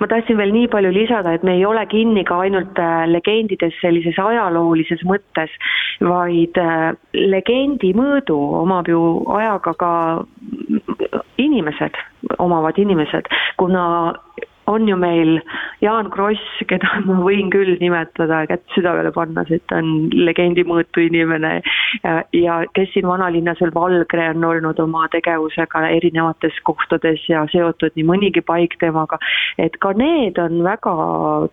ma 0.00 0.08
tahtsin 0.08 0.38
veel 0.38 0.52
nii 0.54 0.70
palju 0.72 0.92
lisada, 0.94 1.34
et 1.34 1.42
me 1.46 1.56
ei 1.58 1.64
ole 1.68 1.84
kinni 1.90 2.24
ka 2.24 2.40
ainult 2.46 2.78
äh, 2.78 3.04
legend 3.10 3.32
legendides 3.32 3.74
sellises 3.80 4.18
ajaloolises 4.18 5.02
mõttes, 5.04 5.50
vaid 6.00 6.56
äh, 6.58 6.92
legendi 7.14 7.92
mõõdu 7.94 8.36
omab 8.62 8.88
ju 8.88 9.00
ajaga 9.32 9.74
ka 9.74 9.92
inimesed, 11.38 11.96
omavad 12.38 12.78
inimesed, 12.78 13.28
kuna 13.56 14.14
on 14.66 14.88
ju 14.88 14.96
meil 14.96 15.40
Jaan 15.80 16.10
Kross, 16.10 16.42
keda 16.70 16.88
ma 17.08 17.18
võin 17.24 17.50
küll 17.52 17.76
nimetada, 17.80 18.42
kätt 18.50 18.64
südamele 18.76 19.12
panna, 19.14 19.44
sest 19.48 19.66
ta 19.70 19.80
on 19.82 20.10
legendi 20.14 20.64
mõõtu 20.68 21.04
inimene. 21.06 21.54
Ja, 22.02 22.14
ja 22.36 22.58
kes 22.76 22.92
siin 22.94 23.08
vanalinnas 23.08 23.60
veel, 23.62 23.74
Valgre 23.74 24.28
on 24.32 24.44
olnud 24.46 24.80
oma 24.82 25.06
tegevusega 25.12 25.86
erinevates 25.90 26.58
kohtades 26.68 27.24
ja 27.28 27.44
seotud 27.52 27.96
nii 27.98 28.06
mõnigi 28.08 28.44
paik 28.46 28.78
temaga, 28.82 29.18
et 29.58 29.78
ka 29.82 29.94
need 29.98 30.38
on 30.42 30.62
väga 30.66 30.96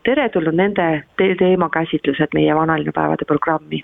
teretulnud, 0.08 0.58
nende 0.60 0.90
te 1.18 1.32
teemakäsitlused 1.40 2.36
meie 2.38 2.56
vanalinnapäevade 2.56 3.28
programmi 3.30 3.84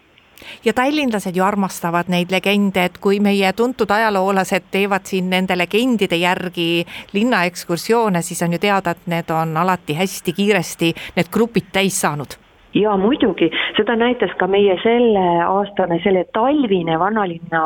ja 0.66 0.74
tallinlased 0.74 1.36
ju 1.36 1.44
armastavad 1.44 2.10
neid 2.12 2.32
legende, 2.32 2.86
et 2.86 2.98
kui 3.02 3.20
meie 3.20 3.54
tuntud 3.54 3.92
ajaloolased 3.92 4.72
teevad 4.72 5.06
siin 5.10 5.30
nende 5.30 5.58
legendide 5.58 6.16
järgi 6.16 6.86
linnaekskursioone, 7.14 8.22
siis 8.22 8.42
on 8.44 8.54
ju 8.54 8.60
teada, 8.60 8.96
et 8.96 9.08
need 9.12 9.30
on 9.32 9.58
alati 9.58 9.96
hästi 9.96 10.34
kiiresti 10.34 10.94
need 11.16 11.32
grupid 11.32 11.72
täis 11.72 12.02
saanud. 12.02 12.40
Ja 12.76 12.98
muidugi, 13.00 13.48
seda 13.78 13.96
näitas 13.96 14.34
ka 14.36 14.50
meie 14.52 14.76
selleaastane, 14.84 16.02
selle 16.04 16.26
talvine 16.36 17.00
vanalinna 17.00 17.62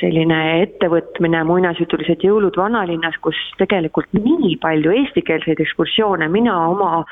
selline 0.00 0.38
ettevõtmine, 0.62 1.42
muinasjutulised 1.44 2.24
jõulud 2.24 2.56
vanalinnas, 2.56 3.18
kus 3.20 3.36
tegelikult 3.60 4.08
nii 4.16 4.54
palju 4.62 4.94
eestikeelseid 4.96 5.60
ekskursioone, 5.60 6.28
mina 6.32 6.56
oma 6.70 7.04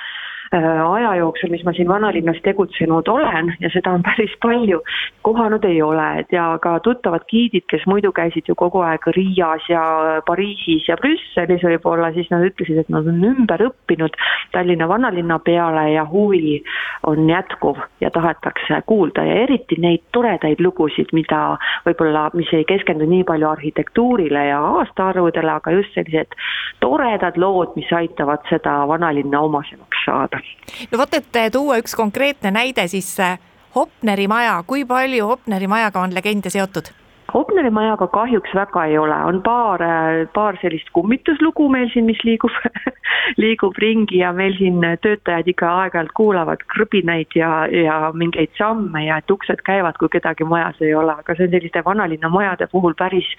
aja 0.52 1.14
jooksul, 1.16 1.50
mis 1.50 1.64
ma 1.64 1.72
siin 1.72 1.88
vanalinnas 1.88 2.36
tegutsenud 2.44 3.08
olen 3.08 3.54
ja 3.60 3.70
seda 3.72 3.92
on 3.96 4.02
päris 4.08 4.32
palju, 4.42 4.80
kohanud 5.22 5.64
ei 5.64 5.82
ole, 5.82 6.08
et 6.20 6.32
ja 6.32 6.58
ka 6.62 6.78
tuttavad 6.80 7.24
giidid, 7.30 7.64
kes 7.70 7.86
muidu 7.86 8.12
käisid 8.12 8.48
ju 8.48 8.54
kogu 8.54 8.82
aeg 8.84 9.06
Riias 9.16 9.68
ja 9.68 9.82
Pariisis 10.26 10.88
ja 10.88 10.96
Brüsselis 11.00 11.64
võib-olla, 11.64 12.12
siis 12.12 12.28
nad 12.30 12.44
ütlesid, 12.44 12.82
et 12.82 12.92
nad 12.92 13.08
on 13.08 13.24
ümber 13.24 13.64
õppinud 13.68 14.18
Tallinna 14.52 14.88
vanalinna 14.88 15.38
peale 15.38 15.86
ja 15.94 16.04
huvi 16.04 16.60
on 17.08 17.30
jätkuv 17.30 17.80
ja 18.00 18.10
tahetakse 18.10 18.82
kuulda. 18.86 19.24
Ja 19.24 19.42
eriti 19.46 19.78
neid 19.80 20.04
toredaid 20.12 20.60
lugusid, 20.60 21.08
mida 21.16 21.56
võib-olla, 21.86 22.28
mis 22.36 22.52
ei 22.52 22.66
keskendu 22.68 23.08
nii 23.08 23.24
palju 23.24 23.48
arhitektuurile 23.48 24.44
ja 24.50 24.60
aastaarvudele, 24.82 25.56
aga 25.56 25.72
just 25.78 25.96
sellised 25.96 26.36
toredad 26.84 27.40
lood, 27.40 27.72
mis 27.76 27.88
aitavad 27.96 28.44
seda 28.50 28.82
vanalinna 28.88 29.40
omasemaks 29.40 30.04
saada 30.04 30.41
no 30.90 30.98
vot, 30.98 31.14
et 31.14 31.38
tuua 31.52 31.78
üks 31.82 31.96
konkreetne 31.98 32.50
näide, 32.54 32.88
siis 32.88 33.14
äh, 33.20 33.38
Hopneri 33.74 34.28
maja, 34.28 34.58
kui 34.66 34.84
palju 34.84 35.26
Hopneri 35.26 35.68
majaga 35.70 36.00
on 36.00 36.14
legende 36.14 36.50
seotud? 36.52 36.92
Hopneri 37.32 37.70
majaga 37.72 38.06
kahjuks 38.12 38.52
väga 38.54 38.84
ei 38.90 38.98
ole, 39.00 39.16
on 39.28 39.40
paar, 39.42 39.80
äh, 39.80 40.26
paar 40.34 40.58
sellist 40.60 40.90
kummituslugu 40.92 41.68
meil 41.72 41.88
siin, 41.92 42.04
mis 42.04 42.20
liigub 42.28 42.52
liigub 43.42 43.78
ringi 43.80 44.18
ja 44.20 44.32
meil 44.36 44.52
siin 44.58 44.84
töötajad 45.04 45.48
ikka 45.48 45.70
aeg-ajalt 45.82 46.12
kuulavad 46.18 46.64
krõbinaid 46.74 47.32
ja, 47.38 47.50
ja 47.72 47.96
mingeid 48.12 48.52
samme 48.58 49.04
ja 49.06 49.16
et 49.22 49.32
uksed 49.32 49.64
käivad, 49.64 49.96
kui 50.00 50.12
kedagi 50.12 50.44
majas 50.44 50.80
ei 50.84 50.92
ole, 50.98 51.16
aga 51.24 51.36
see 51.38 51.48
on 51.48 51.56
selliste 51.56 51.84
vanalinna 51.86 52.28
majade 52.32 52.68
puhul 52.72 52.96
päris, 52.98 53.30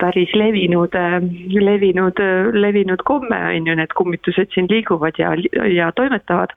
päris 0.00 0.32
levinud, 0.38 0.96
äh, 0.96 1.20
levinud, 1.68 2.24
levinud 2.56 3.04
komme 3.04 3.44
on 3.50 3.68
ju, 3.68 3.76
need 3.76 3.92
kummitused 3.98 4.56
siin 4.56 4.70
liiguvad 4.72 5.20
ja, 5.20 5.36
ja 5.68 5.92
toimetavad 5.92 6.56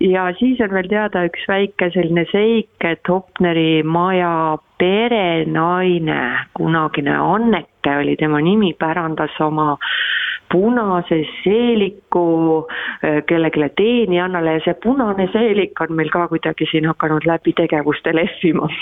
ja 0.00 0.26
siis 0.38 0.60
on 0.60 0.74
veel 0.76 0.88
teada 0.90 1.24
üks 1.28 1.46
väike 1.48 1.90
selline 1.94 2.26
seik, 2.32 2.74
et 2.84 3.08
Hopneri 3.08 3.82
maja 3.82 4.58
perenaine, 4.78 6.20
kunagine 6.56 7.16
Anneke 7.16 7.96
oli 8.02 8.16
tema 8.20 8.42
nimi, 8.44 8.74
pärandas 8.78 9.38
oma 9.40 9.76
punase 10.52 11.22
seeliku 11.42 12.66
kellelegi 13.26 13.68
teenijannale 13.76 14.52
ja 14.58 14.60
see 14.64 14.76
punane 14.82 15.26
seelik 15.32 15.80
on 15.80 15.96
meil 15.98 16.12
ka 16.12 16.26
kuidagi 16.30 16.68
siin 16.70 16.86
hakanud 16.86 17.26
läbi 17.26 17.54
tegevuste 17.56 18.14
lehvima. 18.14 18.68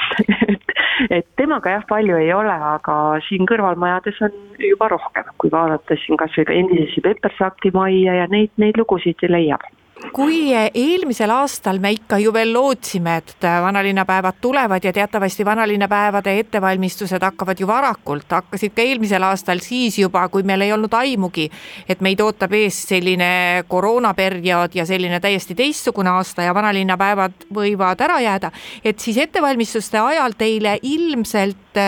Et, 0.54 0.74
et 1.10 1.26
temaga 1.36 1.72
jah, 1.72 1.86
palju 1.88 2.14
ei 2.20 2.28
ole, 2.32 2.52
aga 2.54 3.16
siin 3.26 3.48
kõrvalmajades 3.50 4.20
on 4.22 4.36
juba 4.62 4.86
rohkem, 4.92 5.32
kui 5.42 5.50
vaadata 5.50 5.96
siin 5.98 6.20
kas 6.20 6.36
või 6.38 6.46
ka 6.46 6.54
endisesse 6.54 7.02
Peppersakti 7.02 7.72
majja 7.74 8.14
ja 8.20 8.28
neid, 8.30 8.52
neid 8.62 8.78
lugusid 8.78 9.24
leiab 9.26 9.64
kui 10.12 10.52
eelmisel 10.52 11.30
aastal 11.32 11.78
me 11.82 11.92
ikka 11.94 12.18
ju 12.22 12.32
veel 12.34 12.52
lootsime, 12.54 13.16
et 13.22 13.46
vanalinnapäevad 13.62 14.40
tulevad 14.40 14.84
ja 14.84 14.92
teatavasti 14.92 15.44
vanalinnapäevade 15.44 16.38
ettevalmistused 16.38 17.22
hakkavad 17.22 17.60
ju 17.60 17.66
varakult, 17.66 18.26
hakkasid 18.30 18.74
ka 18.76 18.82
eelmisel 18.82 19.22
aastal 19.22 19.62
siis 19.64 19.98
juba, 19.98 20.26
kui 20.28 20.42
meil 20.42 20.66
ei 20.66 20.72
olnud 20.72 20.92
aimugi, 20.94 21.48
et 21.88 22.02
meid 22.04 22.20
ootab 22.20 22.52
ees 22.58 22.82
selline 22.88 23.64
koroonaperiood 23.68 24.74
ja 24.74 24.86
selline 24.86 25.20
täiesti 25.20 25.54
teistsugune 25.54 26.10
aasta 26.10 26.48
ja 26.48 26.54
vanalinnapäevad 26.54 27.48
võivad 27.54 28.04
ära 28.04 28.20
jääda, 28.20 28.52
et 28.84 28.98
siis 29.00 29.18
ettevalmistuste 29.24 29.98
ajal 29.98 30.36
teile 30.38 30.78
ilmselt 30.82 31.82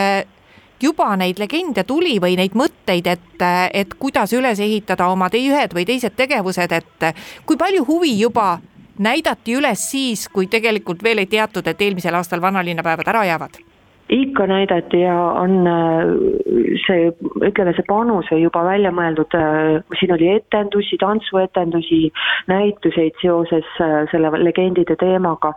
juba 0.82 1.16
neid 1.16 1.38
legende 1.38 1.84
tuli 1.84 2.18
või 2.22 2.36
neid 2.36 2.56
mõtteid, 2.58 3.06
et, 3.06 3.44
et 3.72 3.94
kuidas 3.98 4.32
üles 4.36 4.60
ehitada 4.60 5.08
oma 5.08 5.30
te 5.30 5.40
ühed 5.40 5.74
või 5.74 5.86
teised 5.88 6.16
tegevused, 6.16 6.72
et 6.72 7.06
kui 7.46 7.56
palju 7.56 7.84
huvi 7.88 8.18
juba 8.18 8.58
näidati 8.98 9.56
üles 9.56 9.90
siis, 9.90 10.28
kui 10.32 10.46
tegelikult 10.46 11.02
veel 11.02 11.24
ei 11.24 11.30
teatud, 11.30 11.66
et 11.66 11.80
eelmisel 11.80 12.14
aastal 12.14 12.40
vanalinnapäevad 12.40 13.08
ära 13.12 13.24
jäävad? 13.28 13.65
Ikka 14.08 14.46
näidati 14.46 15.00
ja 15.00 15.16
on 15.16 15.66
äh, 15.66 16.04
see, 16.86 17.10
ütleme, 17.42 17.74
see 17.74 17.86
panus 17.88 18.30
juba 18.30 18.62
välja 18.64 18.92
mõeldud, 18.94 19.34
äh, 19.34 19.82
siin 19.98 20.14
oli 20.14 20.28
etendusi, 20.36 20.98
tantsuetendusi, 21.02 22.00
näituseid 22.46 23.18
seoses 23.22 23.66
äh, 23.82 24.04
selle 24.12 24.30
legendide 24.44 24.96
teemaga 25.00 25.52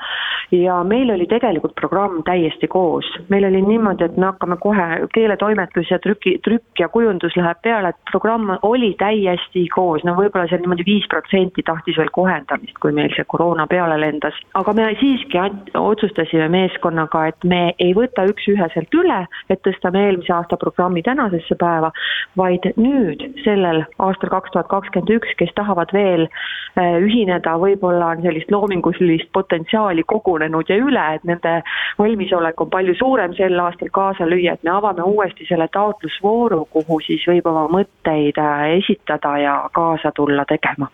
ja 0.51 0.83
meil 0.83 1.11
oli 1.13 1.27
tegelikult 1.29 1.75
programm 1.75 2.23
täiesti 2.25 2.67
koos. 2.67 3.05
meil 3.29 3.45
oli 3.45 3.61
niimoodi, 3.61 4.03
et 4.03 4.17
me 4.17 4.25
hakkame 4.25 4.57
kohe, 4.57 4.87
keeletoimetus 5.13 5.91
ja 5.91 5.99
trüki, 5.99 6.39
trükk 6.43 6.79
ja 6.79 6.89
kujundus 6.89 7.37
läheb 7.37 7.61
peale, 7.61 7.89
et 7.93 8.11
programm 8.11 8.57
oli 8.61 8.95
täiesti 8.97 9.67
koos, 9.75 10.03
no 10.03 10.15
võib-olla 10.17 10.47
seal 10.49 10.63
niimoodi 10.63 10.85
viis 10.87 11.05
protsenti 11.09 11.63
tahtis 11.65 11.97
veel 12.01 12.09
kohendamist, 12.15 12.77
kui 12.81 12.93
meil 12.95 13.13
see 13.15 13.27
koroona 13.29 13.67
peale 13.67 13.99
lendas. 14.01 14.33
aga 14.53 14.73
me 14.73 14.89
siiski 14.99 15.37
otsustasime 15.77 16.49
meeskonnaga, 16.49 17.27
et 17.27 17.43
me 17.43 17.61
ei 17.77 17.93
võta 17.93 18.25
üks 18.29 18.38
üks-üheselt 18.39 18.93
üle, 18.95 19.19
et 19.49 19.61
tõstame 19.65 20.01
eelmise 20.07 20.33
aasta 20.33 20.57
programmi 20.57 21.03
tänasesse 21.03 21.55
päeva, 21.59 21.91
vaid 22.37 22.65
nüüd, 22.79 23.23
sellel 23.43 23.83
aastal 23.99 24.31
kaks 24.31 24.53
tuhat 24.53 24.69
kakskümmend 24.71 25.11
üks, 25.17 25.33
kes 25.39 25.51
tahavad 25.57 25.91
veel 25.93 26.27
äh, 26.27 26.97
ühineda, 27.03 27.57
võib-olla 27.59 28.13
on 28.15 28.23
sellist 28.23 28.51
loominguliselist 28.51 29.31
potentsiaali 29.35 30.03
kogunenud 30.07 30.69
ja 30.69 30.79
üle, 30.79 31.05
et 31.15 31.25
nende 31.27 31.59
valmisolek 31.99 32.61
on 32.61 32.71
palju 32.71 32.95
suurem 32.99 33.35
sel 33.37 33.59
aastal 33.59 33.91
kaasa 33.95 34.27
lüüa, 34.29 34.55
et 34.55 34.63
me 34.63 34.73
avame 34.75 35.05
uuesti 35.05 35.47
selle 35.49 35.67
taotlusvooru, 35.73 36.65
kuhu 36.71 37.01
siis 37.05 37.25
võib 37.27 37.49
oma 37.51 37.67
mõtteid 37.79 38.39
äh, 38.39 38.67
esitada 38.79 39.35
ja 39.41 39.57
kaasa 39.73 40.13
tulla 40.15 40.45
tegema. 40.49 40.89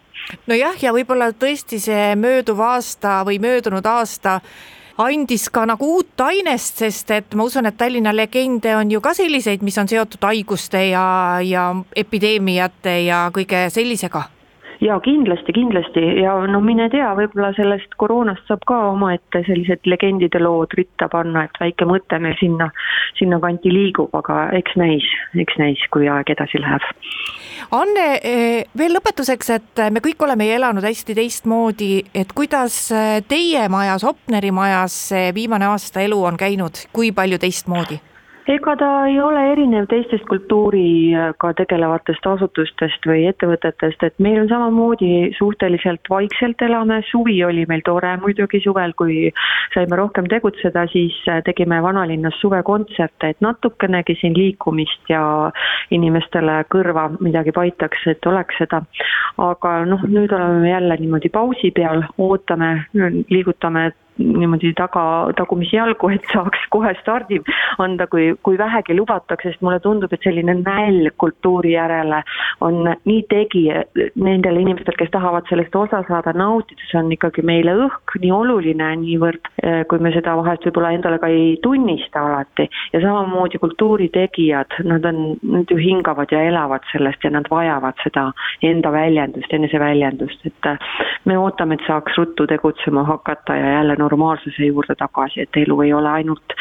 Nojah, 0.49 0.77
ja 0.81 0.93
võib-olla 0.95 1.29
tõesti 1.37 1.77
see 1.81 2.15
mööduv 2.17 2.61
aasta 2.63 3.19
või 3.27 3.37
möödunud 3.43 3.85
aasta 3.85 4.39
andis 4.97 5.49
ka 5.51 5.65
nagu 5.67 5.87
uut 5.97 6.21
ainest, 6.23 6.79
sest 6.83 7.11
et 7.11 7.35
ma 7.35 7.47
usun, 7.47 7.67
et 7.67 7.77
Tallinna 7.77 8.13
legende 8.15 8.75
on 8.77 8.91
ju 8.91 9.01
ka 9.03 9.13
selliseid, 9.17 9.63
mis 9.65 9.77
on 9.77 9.91
seotud 9.91 10.23
haiguste 10.23 10.87
ja, 10.91 11.05
ja 11.43 11.67
epideemiate 11.95 13.01
ja 13.05 13.25
kõige 13.35 13.67
sellisega 13.73 14.29
jaa, 14.81 14.99
kindlasti, 14.99 15.53
kindlasti 15.55 16.01
ja 16.21 16.35
no 16.51 16.59
mine 16.61 16.87
tea, 16.93 17.07
võib-olla 17.17 17.51
sellest 17.57 17.95
koroonast 18.01 18.47
saab 18.49 18.65
ka 18.67 18.77
omaette 18.91 19.43
sellised 19.47 19.87
legendide 19.89 20.41
lood 20.41 20.73
ritta 20.77 21.07
panna, 21.11 21.45
et 21.45 21.59
väike 21.61 21.87
mõte 21.89 22.19
meil 22.21 22.35
sinna, 22.39 22.69
sinnakanti 23.19 23.71
liigub, 23.73 24.13
aga 24.17 24.49
eks 24.59 24.77
näis, 24.79 25.07
eks 25.39 25.59
näis, 25.61 25.85
kui 25.95 26.09
aeg 26.11 26.31
edasi 26.35 26.61
läheb. 26.61 26.85
Anne, 27.75 28.07
eh, 28.23 28.63
veel 28.77 28.95
lõpetuseks, 28.97 29.49
et 29.55 29.83
me 29.91 30.01
kõik 30.03 30.21
oleme 30.23 30.47
elanud 30.55 30.83
hästi 30.83 31.15
teistmoodi, 31.17 31.91
et 32.13 32.33
kuidas 32.35 32.91
eh, 32.91 33.21
teie 33.27 33.67
majas, 33.69 34.03
Opneri 34.03 34.51
majas 34.51 34.95
see 35.11 35.31
viimane 35.35 35.69
aasta 35.69 36.03
elu 36.05 36.19
on 36.23 36.37
käinud, 36.37 36.85
kui 36.93 37.11
palju 37.15 37.39
teistmoodi? 37.41 37.99
Ega 38.47 38.75
ta 38.77 38.89
ei 39.09 39.17
ole 39.21 39.41
erinev 39.51 39.87
teistest 39.89 40.25
kultuuriga 40.29 41.51
tegelevatest 41.57 42.27
asutustest 42.29 43.07
või 43.09 43.25
ettevõtetest, 43.29 44.03
et 44.05 44.19
meil 44.21 44.37
on 44.43 44.49
samamoodi 44.51 45.31
suhteliselt 45.37 46.05
vaikselt 46.09 46.61
elame, 46.61 46.99
suvi 47.09 47.39
oli 47.47 47.65
meil 47.69 47.81
tore 47.85 48.13
muidugi 48.21 48.61
suvel, 48.63 48.93
kui 48.97 49.31
saime 49.73 49.97
rohkem 49.97 50.29
tegutseda, 50.29 50.85
siis 50.93 51.17
tegime 51.47 51.81
vanalinnas 51.83 52.37
suvekontserte, 52.43 53.33
et 53.33 53.41
natukenegi 53.41 54.17
siin 54.21 54.37
liikumist 54.37 55.09
ja 55.09 55.23
inimestele 55.95 56.61
kõrva 56.69 57.09
midagi 57.17 57.53
paitaks, 57.55 58.05
et 58.13 58.29
oleks 58.29 58.61
seda. 58.61 58.83
aga 59.41 59.71
noh, 59.89 60.05
nüüd 60.07 60.31
oleme 60.31 60.69
jälle 60.69 60.95
niimoodi 61.01 61.29
pausi 61.29 61.71
peal, 61.75 62.05
ootame, 62.21 62.85
liigutame 63.29 63.89
niimoodi 64.17 64.73
taga, 64.77 65.03
tagumisi 65.37 65.75
jalgu, 65.75 66.09
et 66.15 66.25
saaks 66.31 66.65
kohe 66.73 66.93
stardi 67.01 67.41
anda, 67.83 68.07
kui, 68.07 68.31
kui 68.45 68.57
vähegi 68.59 68.95
lubatakse, 68.97 69.51
sest 69.51 69.63
mulle 69.65 69.79
tundub, 69.83 70.13
et 70.13 70.23
selline 70.23 70.57
nälg 70.61 71.15
kultuuri 71.21 71.75
järele 71.75 72.21
on 72.65 72.87
nii 72.87 73.21
tegija, 73.31 73.83
nendel 74.15 74.61
inimestel, 74.61 74.97
kes 74.99 75.11
tahavad 75.13 75.47
sellest 75.49 75.75
osa 75.75 76.01
saada, 76.07 76.33
nautida, 76.37 76.81
see 76.89 76.99
on 76.99 77.11
ikkagi 77.15 77.43
meile 77.45 77.75
õhk 77.85 78.17
nii 78.23 78.31
oluline, 78.35 78.91
niivõrd 79.03 79.51
eh, 79.63 79.81
kui 79.89 80.01
me 80.03 80.13
seda 80.15 80.35
vahest 80.39 80.67
võib-olla 80.67 80.93
endale 80.95 81.19
ka 81.21 81.29
ei 81.31 81.55
tunnista 81.63 82.23
alati. 82.25 82.69
ja 82.93 83.01
samamoodi 83.03 83.59
kultuuritegijad, 83.61 84.79
nad 84.87 85.05
on, 85.05 85.21
nad 85.43 85.71
ju 85.71 85.77
hingavad 85.81 86.31
ja 86.31 86.43
elavad 86.47 86.85
sellest 86.91 87.23
ja 87.23 87.33
nad 87.35 87.49
vajavad 87.51 87.99
seda 88.03 88.29
enda 88.63 88.91
väljendust, 88.91 89.53
eneseväljendust, 89.53 90.45
et 90.47 90.71
eh, 90.71 90.89
me 91.25 91.37
ootame, 91.39 91.75
et 91.75 91.87
saaks 91.87 92.17
ruttu 92.17 92.47
tegutsema 92.47 93.03
hakata 93.03 93.55
ja 93.59 93.77
jälle 93.77 93.95
normaalsuse 94.05 94.69
juurde 94.69 94.95
tagasi, 94.99 95.45
et 95.45 95.61
elu 95.65 95.81
ei 95.87 95.93
ole 95.93 96.09
ainult 96.09 96.55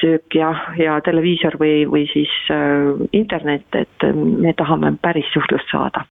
söök 0.00 0.36
ja, 0.36 0.52
ja 0.78 1.00
televiisor 1.04 1.56
või, 1.60 1.82
või 1.88 2.06
siis 2.12 2.32
äh, 2.52 2.92
internet, 3.12 3.66
et 3.78 4.08
me 4.14 4.54
tahame 4.58 4.94
päris 5.02 5.28
suhtlust 5.34 5.72
saada. 5.72 6.06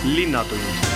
linnatund 0.00 0.90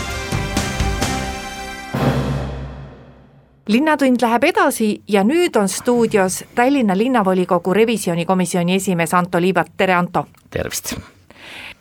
linnatund 3.68 4.22
läheb 4.22 4.44
edasi 4.44 4.88
ja 5.08 5.24
nüüd 5.24 5.56
on 5.60 5.68
stuudios 5.68 6.44
Tallinna 6.54 6.96
linnavolikogu 6.98 7.74
revisjonikomisjoni 7.74 8.74
esimees 8.80 9.14
Anto 9.14 9.40
Liivat, 9.40 9.76
tere 9.76 9.94
Anto! 9.94 10.26
tervist! 10.50 11.13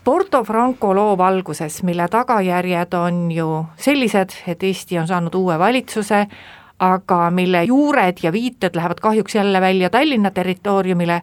Porto 0.04 0.44
Franco 0.44 0.94
loo 0.96 1.18
valguses, 1.18 1.84
mille 1.84 2.08
tagajärjed 2.12 2.94
on 2.94 3.32
ju 3.32 3.48
sellised, 3.80 4.36
et 4.48 4.64
Eesti 4.64 5.00
on 5.00 5.08
saanud 5.08 5.36
uue 5.40 5.56
valitsuse, 5.60 6.26
aga 6.84 7.20
mille 7.32 7.62
juured 7.64 8.20
ja 8.24 8.32
viited 8.36 8.76
lähevad 8.76 9.00
kahjuks 9.00 9.36
jälle 9.36 9.62
välja 9.62 9.90
Tallinna 9.90 10.32
territooriumile, 10.32 11.22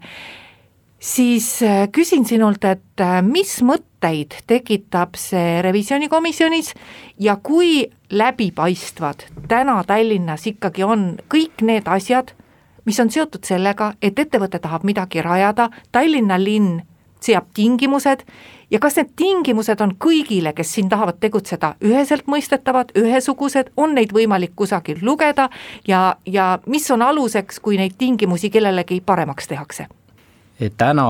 siis 0.99 1.63
äh, 1.63 1.89
küsin 1.93 2.25
sinult, 2.25 2.65
et 2.65 3.01
äh, 3.01 3.21
mis 3.23 3.59
mõtteid 3.61 4.41
tekitab 4.47 5.21
see 5.21 5.61
revisjonikomisjonis 5.63 6.73
ja 7.19 7.37
kui 7.37 7.85
läbipaistvad 8.11 9.29
täna 9.49 9.83
Tallinnas 9.85 10.47
ikkagi 10.47 10.89
on 10.89 11.19
kõik 11.29 11.61
need 11.61 11.85
asjad, 11.85 12.33
mis 12.89 13.01
on 13.01 13.13
seotud 13.13 13.45
sellega, 13.45 13.93
et 14.01 14.19
ettevõte 14.19 14.59
tahab 14.59 14.89
midagi 14.89 15.21
rajada, 15.21 15.69
Tallinna 15.93 16.41
linn 16.41 16.81
seab 17.25 17.51
tingimused 17.55 18.25
ja 18.71 18.79
kas 18.79 18.97
need 18.99 19.15
tingimused 19.17 19.81
on 19.81 19.95
kõigile, 20.01 20.53
kes 20.57 20.75
siin 20.77 20.91
tahavad 20.91 21.21
tegutseda, 21.21 21.75
üheselt 21.85 22.29
mõistetavad, 22.31 22.93
ühesugused, 22.99 23.73
on 23.77 23.95
neid 23.99 24.15
võimalik 24.15 24.55
kusagil 24.57 25.01
lugeda 25.03 25.49
ja, 25.89 26.17
ja 26.27 26.53
mis 26.67 26.91
on 26.91 27.03
aluseks, 27.03 27.61
kui 27.61 27.81
neid 27.81 27.99
tingimusi 27.99 28.51
kellelegi 28.51 29.03
paremaks 29.07 29.51
tehakse? 29.51 29.89
täna 30.77 31.07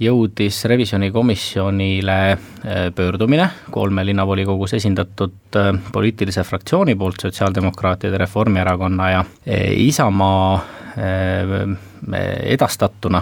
jõudis 0.00 0.64
revisjonikomisjonile 0.68 2.16
äh, 2.32 2.38
pöördumine 2.94 3.48
kolme 3.70 4.04
linnavolikogus 4.06 4.74
esindatud 4.76 5.56
äh, 5.56 5.72
poliitilise 5.92 6.44
fraktsiooni 6.44 6.94
poolt, 6.94 7.20
Sotsiaaldemokraatide, 7.22 8.18
Reformierakonna 8.18 9.10
ja 9.10 9.20
äh, 9.20 9.72
Isamaa 9.86 10.60
edastatuna 12.42 13.20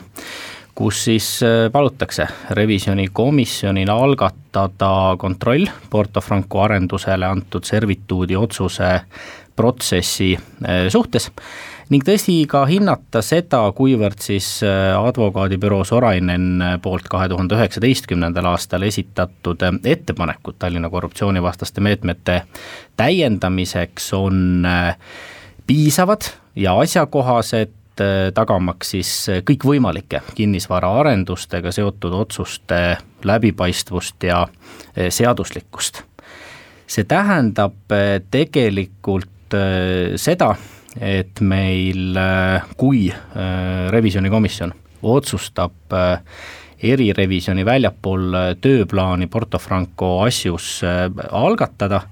kus 0.75 1.05
siis 1.05 1.29
äh, 1.43 1.69
palutakse 1.73 2.27
revisjonikomisjonil 2.51 3.91
algatada 3.91 5.17
kontroll 5.19 5.67
Porto 5.91 6.21
Franco 6.21 6.63
arendusele 6.65 7.27
antud 7.27 7.65
servituudi 7.65 8.37
otsuse 8.37 9.01
protsessi 9.57 10.35
äh, 10.35 10.89
suhtes, 10.89 11.31
ning 11.95 12.03
tõsi, 12.03 12.41
ka 12.51 12.65
hinnata 12.67 13.23
seda, 13.23 13.61
kuivõrd 13.77 14.23
siis 14.25 14.49
advokaadibüroo 14.65 15.85
Sorainen 15.85 16.81
poolt 16.83 17.11
kahe 17.13 17.29
tuhande 17.29 17.59
üheksateistkümnendal 17.59 18.49
aastal 18.49 18.87
esitatud 18.89 19.63
ettepanekud 19.85 20.57
Tallinna 20.59 20.89
korruptsioonivastaste 20.91 21.85
meetmete 21.85 22.41
täiendamiseks 22.97 24.09
on 24.17 24.65
piisavad 25.67 26.33
ja 26.57 26.79
asjakohased 26.81 27.84
Äh, 28.01 28.33
tagamaks 28.35 28.89
siis 28.91 29.11
äh, 29.31 29.37
kõikvõimalike 29.47 30.19
kinnisvaraarendustega 30.35 31.71
seotud 31.71 32.17
otsuste 32.19 32.97
läbipaistvust 33.23 34.27
ja 34.27 34.41
äh, 34.43 35.13
seaduslikkust. 35.15 36.03
see 36.87 37.05
tähendab 37.09 37.93
tegelikult 38.31 39.55
seda, 40.21 40.51
et 41.01 41.41
meil, 41.41 42.19
kui 42.77 43.07
revisjonikomisjon 43.91 44.75
otsustab 45.03 45.97
erirevisjoni 46.83 47.65
väljapool 47.65 48.37
tööplaani 48.61 49.27
Porto 49.33 49.59
Franco 49.59 50.11
asjus 50.27 50.83
algatada, 51.31 52.03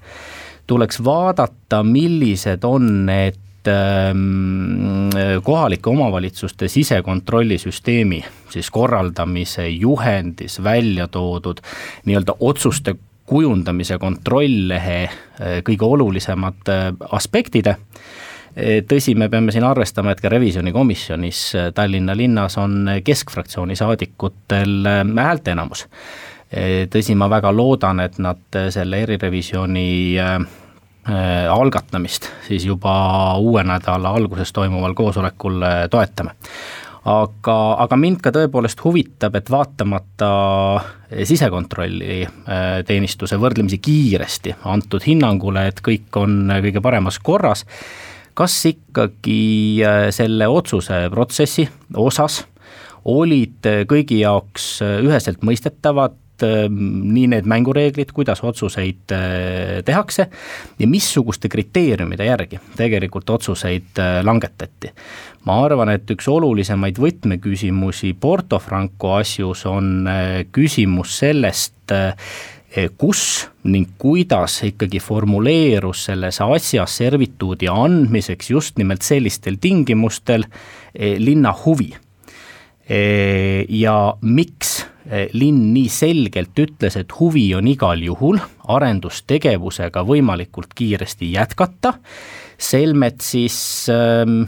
tuleks 0.66 1.02
vaadata, 1.04 1.82
millised 1.84 2.64
on 2.64 3.04
need 3.06 3.36
Ähm, 3.68 5.10
kohalike 5.42 5.90
omavalitsuste 5.90 6.68
sisekontrollisüsteemi 6.68 8.24
siis 8.50 8.70
korraldamise 8.70 9.68
juhendis 9.68 10.58
välja 10.64 11.08
toodud 11.08 11.60
nii-öelda 12.04 12.34
otsuste 12.40 12.94
kujundamise 13.26 13.98
kontrolllehe 13.98 14.98
äh, 15.04 15.60
kõige 15.66 15.86
olulisemad 15.86 16.68
äh, 16.68 16.88
aspektid 17.16 17.70
äh, 17.70 17.78
tõsi, 18.88 19.14
me 19.16 19.30
peame 19.32 19.54
siin 19.54 19.64
arvestama, 19.64 20.12
et 20.12 20.20
ka 20.20 20.28
revisjonikomisjonis 20.32 21.44
Tallinna 21.74 22.16
linnas 22.18 22.58
on 22.60 22.90
keskfraktsiooni 23.04 23.76
saadikutel 23.78 24.84
häälteenamus. 25.16 25.86
tõsi, 26.92 27.14
ma 27.16 27.30
väga 27.32 27.48
loodan, 27.56 28.00
et 28.04 28.18
nad 28.20 28.58
selle 28.74 28.98
erirevisjoni 29.06 30.18
algatamist 31.50 32.28
siis 32.46 32.64
juba 32.66 32.92
uue 33.42 33.64
nädala 33.66 34.12
alguses 34.14 34.52
toimuval 34.52 34.94
koosolekul 34.94 35.62
äh, 35.62 35.88
toetame. 35.90 36.36
aga, 37.04 37.56
aga 37.82 37.96
mind 37.98 38.20
ka 38.22 38.30
tõepoolest 38.30 38.84
huvitab, 38.84 39.34
et 39.34 39.50
vaatamata 39.50 40.30
sisekontrolli 41.10 42.20
äh, 42.22 42.84
teenistuse 42.86 43.36
võrdlemisi 43.42 43.80
kiiresti 43.82 44.54
antud 44.70 45.02
hinnangule, 45.06 45.66
et 45.72 45.82
kõik 45.82 46.22
on 46.22 46.54
kõige 46.62 46.84
paremas 46.84 47.18
korras, 47.18 47.66
kas 48.34 48.54
ikkagi 48.70 49.82
selle 50.14 50.46
otsuse 50.48 51.02
protsessi 51.12 51.66
osas 51.98 52.44
olid 53.04 53.66
kõigi 53.90 54.22
jaoks 54.22 54.78
üheselt 55.02 55.42
mõistetavad 55.42 56.14
Ähm, 56.42 57.12
nii 57.12 57.26
need 57.30 57.46
mängureeglid, 57.48 58.12
kuidas 58.14 58.42
otsuseid 58.44 59.12
äh, 59.14 59.82
tehakse 59.84 60.26
ja 60.78 60.88
missuguste 60.88 61.48
kriteeriumide 61.52 62.26
järgi 62.26 62.60
tegelikult 62.76 63.30
otsuseid 63.30 64.00
äh, 64.00 64.20
langetati. 64.24 64.92
ma 65.44 65.58
arvan, 65.64 65.90
et 65.90 66.10
üks 66.10 66.28
olulisemaid 66.30 66.98
võtmeküsimusi 67.02 68.14
Porto 68.20 68.58
Franco 68.62 69.14
asjus 69.18 69.66
on 69.66 70.08
äh, 70.08 70.44
küsimus 70.52 71.18
sellest, 71.22 71.74
kus 72.96 73.22
ning 73.68 73.90
kuidas 74.00 74.62
ikkagi 74.64 74.96
formuleerus 75.02 76.06
selles 76.06 76.38
asjas 76.40 76.94
servituudi 77.02 77.68
andmiseks 77.68 78.48
just 78.50 78.78
nimelt 78.80 79.04
sellistel 79.04 79.58
tingimustel 79.60 80.46
linna 81.20 81.52
huvi. 81.64 81.90
ja 83.68 83.96
miks 84.22 84.72
Eh, 84.82 84.91
linn 85.34 85.72
nii 85.74 85.88
selgelt 85.90 86.58
ütles, 86.62 86.96
et 86.98 87.12
huvi 87.18 87.48
on 87.58 87.66
igal 87.66 88.00
juhul 88.04 88.38
arendustegevusega 88.70 90.04
võimalikult 90.06 90.76
kiiresti 90.78 91.32
jätkata, 91.34 91.96
selmet 92.58 93.24
siis 93.24 93.56
ähm, 93.90 94.44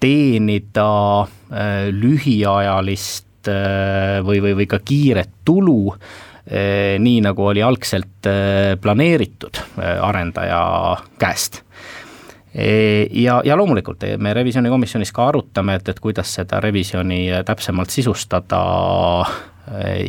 teenida 0.00 0.90
äh, 1.22 1.90
lühiajalist 1.94 3.50
äh, 3.52 4.18
või, 4.26 4.42
või, 4.42 4.56
või 4.62 4.70
ka 4.70 4.82
kiiret 4.84 5.38
tulu 5.44 5.94
nii 6.48 7.18
nagu 7.20 7.44
oli 7.44 7.60
algselt 7.60 8.24
planeeritud 8.80 9.58
arendaja 9.84 10.60
käest 11.20 11.58
ja, 13.10 13.40
ja 13.44 13.56
loomulikult 13.56 14.02
me 14.18 14.32
revisjonikomisjonis 14.34 15.12
ka 15.14 15.28
arutame, 15.30 15.76
et, 15.78 15.88
et 15.88 16.00
kuidas 16.02 16.32
seda 16.40 16.60
revisjoni 16.60 17.28
täpsemalt 17.46 17.92
sisustada 17.94 18.60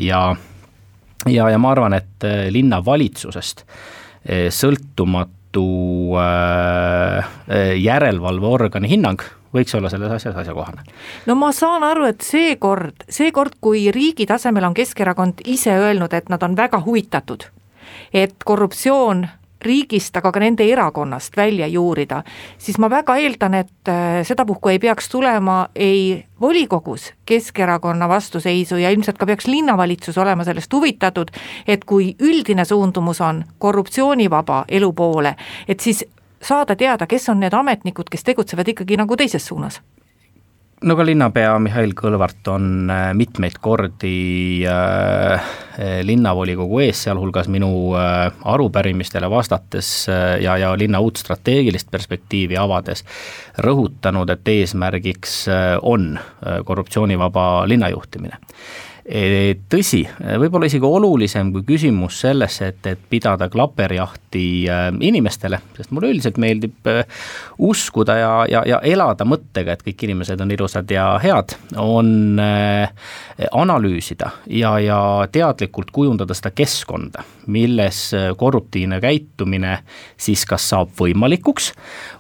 ja, 0.02 0.22
ja, 1.30 1.50
ja 1.50 1.58
ma 1.62 1.74
arvan, 1.76 1.94
et 2.00 2.26
linnavalitsusest 2.50 3.66
sõltumatu 4.56 5.66
järelevalveorgani 7.84 8.90
hinnang 8.90 9.28
võiks 9.54 9.76
olla 9.76 9.90
selles 9.90 10.12
asjas 10.12 10.36
asjakohane. 10.36 10.84
no 11.26 11.36
ma 11.36 11.52
saan 11.52 11.84
aru, 11.84 12.06
et 12.10 12.22
seekord, 12.22 13.06
seekord, 13.10 13.58
kui 13.62 13.90
riigi 13.92 14.26
tasemel 14.30 14.68
on 14.70 14.74
Keskerakond 14.78 15.44
ise 15.46 15.74
öelnud, 15.78 16.14
et 16.14 16.30
nad 16.30 16.44
on 16.44 16.56
väga 16.58 16.82
huvitatud, 16.86 17.46
et 18.14 18.36
korruptsioon 18.46 19.28
riigist, 19.62 20.16
aga 20.18 20.32
ka 20.32 20.40
nende 20.40 20.66
erakonnast 20.72 21.38
välja 21.38 21.68
juurida, 21.68 22.24
siis 22.58 22.78
ma 22.80 22.90
väga 22.90 23.16
eeldan, 23.20 23.58
et 23.60 23.92
äh, 23.92 24.22
sedapuhku 24.28 24.70
ei 24.70 24.80
peaks 24.80 25.10
tulema 25.10 25.68
ei 25.76 26.26
volikogus 26.42 27.14
Keskerakonna 27.26 28.10
vastuseisu 28.10 28.78
ja 28.78 28.90
ilmselt 28.90 29.18
ka 29.18 29.26
peaks 29.26 29.48
linnavalitsus 29.48 30.18
olema 30.18 30.44
sellest 30.44 30.74
huvitatud, 30.74 31.32
et 31.68 31.86
kui 31.86 32.16
üldine 32.20 32.66
suundumus 32.66 33.22
on 33.22 33.44
korruptsioonivaba 33.58 34.66
elu 34.68 34.94
poole, 34.94 35.36
et 35.68 35.80
siis 35.80 36.06
saada 36.42 36.76
teada, 36.76 37.08
kes 37.08 37.30
on 37.30 37.40
need 37.44 37.54
ametnikud, 37.54 38.10
kes 38.12 38.24
tegutsevad 38.24 38.68
ikkagi 38.68 38.98
nagu 39.00 39.18
teises 39.20 39.46
suunas. 39.46 39.82
No 40.80 40.96
ka 40.96 41.04
linnapea 41.04 41.58
Mihhail 41.60 41.92
Kõlvart 41.92 42.48
on 42.48 42.88
äh, 42.88 43.10
mitmeid 43.14 43.58
kordi 43.60 44.64
äh, 44.64 45.50
linnavolikogu 46.04 46.80
ees, 46.84 47.04
sealhulgas 47.04 47.48
minu 47.48 47.70
äh, 47.96 48.32
arupärimistele 48.44 49.30
vastates 49.30 50.10
äh, 50.10 50.42
ja, 50.44 50.58
ja 50.58 50.74
linna 50.78 51.00
uut 51.00 51.18
strateegilist 51.18 51.92
perspektiivi 51.92 52.58
avades 52.58 53.06
rõhutanud, 53.58 54.30
et 54.34 54.48
eesmärgiks 54.48 55.34
on 55.82 56.14
korruptsioonivaba 56.66 57.68
linnajuhtimine. 57.68 58.38
Tõsi, 59.74 60.04
võib-olla 60.38 60.68
isegi 60.70 60.86
olulisem 60.86 61.50
kui 61.54 61.64
küsimus 61.66 62.20
sellesse, 62.22 62.68
et, 62.70 62.90
et 62.92 63.08
pidada 63.10 63.48
klaperjahti 63.50 64.29
äh, 64.36 64.90
inimestele, 65.02 65.60
sest 65.78 65.92
mulle 65.96 66.12
üldiselt 66.14 66.38
meeldib 66.42 66.88
äh, 66.90 67.02
uskuda 67.58 68.16
ja, 68.20 68.32
ja, 68.50 68.64
ja 68.68 68.80
elada 68.86 69.26
mõttega, 69.28 69.74
et 69.74 69.84
kõik 69.86 70.06
inimesed 70.08 70.42
on 70.44 70.54
ilusad 70.54 70.92
ja 70.92 71.12
head, 71.24 71.56
on 71.80 72.40
äh, 72.44 72.92
analüüsida 73.52 74.32
ja, 74.54 74.76
ja 74.84 75.00
teadlikult 75.32 75.92
kujundada 75.96 76.36
seda 76.38 76.52
keskkonda, 76.56 77.24
milles 77.50 78.10
korruptiivne 78.38 79.00
käitumine 79.02 79.80
siis 80.20 80.46
kas 80.46 80.68
saab 80.70 80.92
võimalikuks 81.00 81.72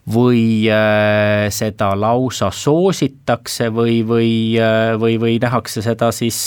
või 0.09 0.65
seda 1.53 1.91
lausa 1.99 2.49
soositakse 2.55 3.67
või, 3.73 3.99
või, 4.07 4.31
või, 4.97 5.19
või 5.21 5.35
nähakse 5.41 5.83
seda 5.85 6.09
siis 6.15 6.39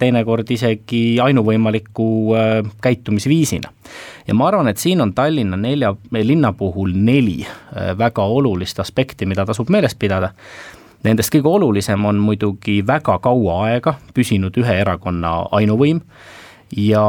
teinekord 0.00 0.50
isegi 0.50 1.20
ainuvõimaliku 1.22 2.08
käitumisviisina. 2.82 3.70
ja 4.26 4.34
ma 4.34 4.48
arvan, 4.50 4.68
et 4.72 4.79
siin 4.80 5.00
on 5.04 5.14
Tallinna 5.14 5.56
nelja, 5.60 5.94
linna 6.22 6.52
puhul 6.56 6.92
neli 6.94 7.40
äh, 7.44 7.92
väga 7.98 8.24
olulist 8.24 8.80
aspekti, 8.80 9.26
mida 9.26 9.46
tasub 9.46 9.70
meeles 9.70 9.94
pidada. 9.94 10.32
Nendest 11.04 11.32
kõige 11.32 11.48
olulisem 11.48 12.04
on 12.04 12.18
muidugi 12.20 12.80
väga 12.86 13.16
kaua 13.24 13.62
aega 13.70 13.94
püsinud 14.14 14.56
ühe 14.60 14.74
erakonna 14.82 15.46
ainuvõim 15.56 16.02
ja 16.76 17.04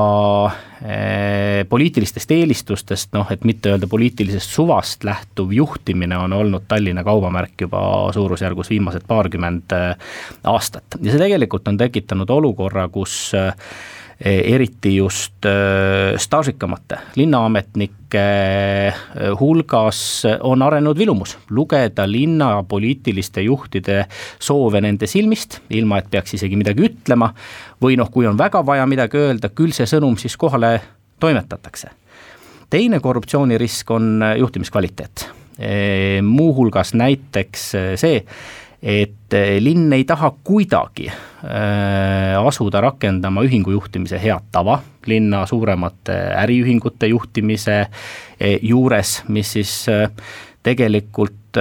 eh, 0.81 1.62
poliitilistest 1.69 2.31
eelistustest, 2.34 3.12
noh 3.13 3.29
et 3.34 3.43
mitte 3.46 3.73
öelda 3.73 3.87
poliitilisest 3.91 4.56
suvast 4.56 5.04
lähtuv 5.06 5.52
juhtimine 5.54 6.17
on 6.17 6.33
olnud 6.33 6.65
Tallinna 6.67 7.04
kaubamärk 7.06 7.62
juba 7.62 7.83
suurusjärgus 8.13 8.71
viimased 8.73 9.06
paarkümmend 9.08 9.75
eh, 9.77 10.13
aastat 10.50 10.98
ja 11.02 11.12
see 11.12 11.21
tegelikult 11.21 11.67
on 11.67 11.77
tekitanud 11.77 12.29
olukorra, 12.39 12.87
kus 12.89 13.35
eh, 13.37 13.52
eriti 14.22 14.96
just 14.96 15.48
staažikamate 16.22 16.98
linnaametnike 17.17 18.26
hulgas 19.40 20.02
on 20.46 20.62
arenenud 20.62 20.98
vilumus 20.98 21.38
lugeda 21.50 22.06
linna 22.06 22.63
poliitiliste 22.69 23.42
juhtide 23.42 24.04
soove 24.40 24.82
nende 24.82 25.10
silmist, 25.10 25.60
ilma 25.74 25.98
et 26.02 26.12
peaks 26.13 26.38
isegi 26.38 26.60
midagi 26.60 26.86
ütlema, 26.86 27.32
või 27.82 27.98
noh, 27.98 28.12
kui 28.13 28.30
on 28.30 28.38
väga 28.38 28.62
vaja 28.65 28.86
midagi 28.90 29.17
öelda, 29.17 29.50
küll 29.50 29.74
see 29.74 29.90
sõnum 29.90 30.17
siis 30.22 30.38
kohale 30.38 30.76
toimetatakse. 31.19 31.90
teine 32.69 33.00
korruptsioonirisk 33.00 33.92
on 33.92 34.24
juhtimiskvaliteet 34.38 35.30
muuhulgas 36.24 36.94
näiteks 36.94 37.72
see, 37.96 38.24
et 38.82 39.36
linn 39.62 39.94
ei 39.94 40.04
taha 40.10 40.32
kuidagi 40.44 41.06
asuda 42.42 42.82
rakendama 42.82 43.44
ühingu 43.46 43.71
juhtimise 43.75 44.17
head 44.21 44.50
tava 44.52 44.79
linna 45.08 45.46
suuremate 45.46 46.15
äriühingute 46.42 47.12
juhtimise 47.13 47.86
juures, 48.62 49.21
mis 49.27 49.54
siis 49.54 49.75
tegelikult 50.63 51.58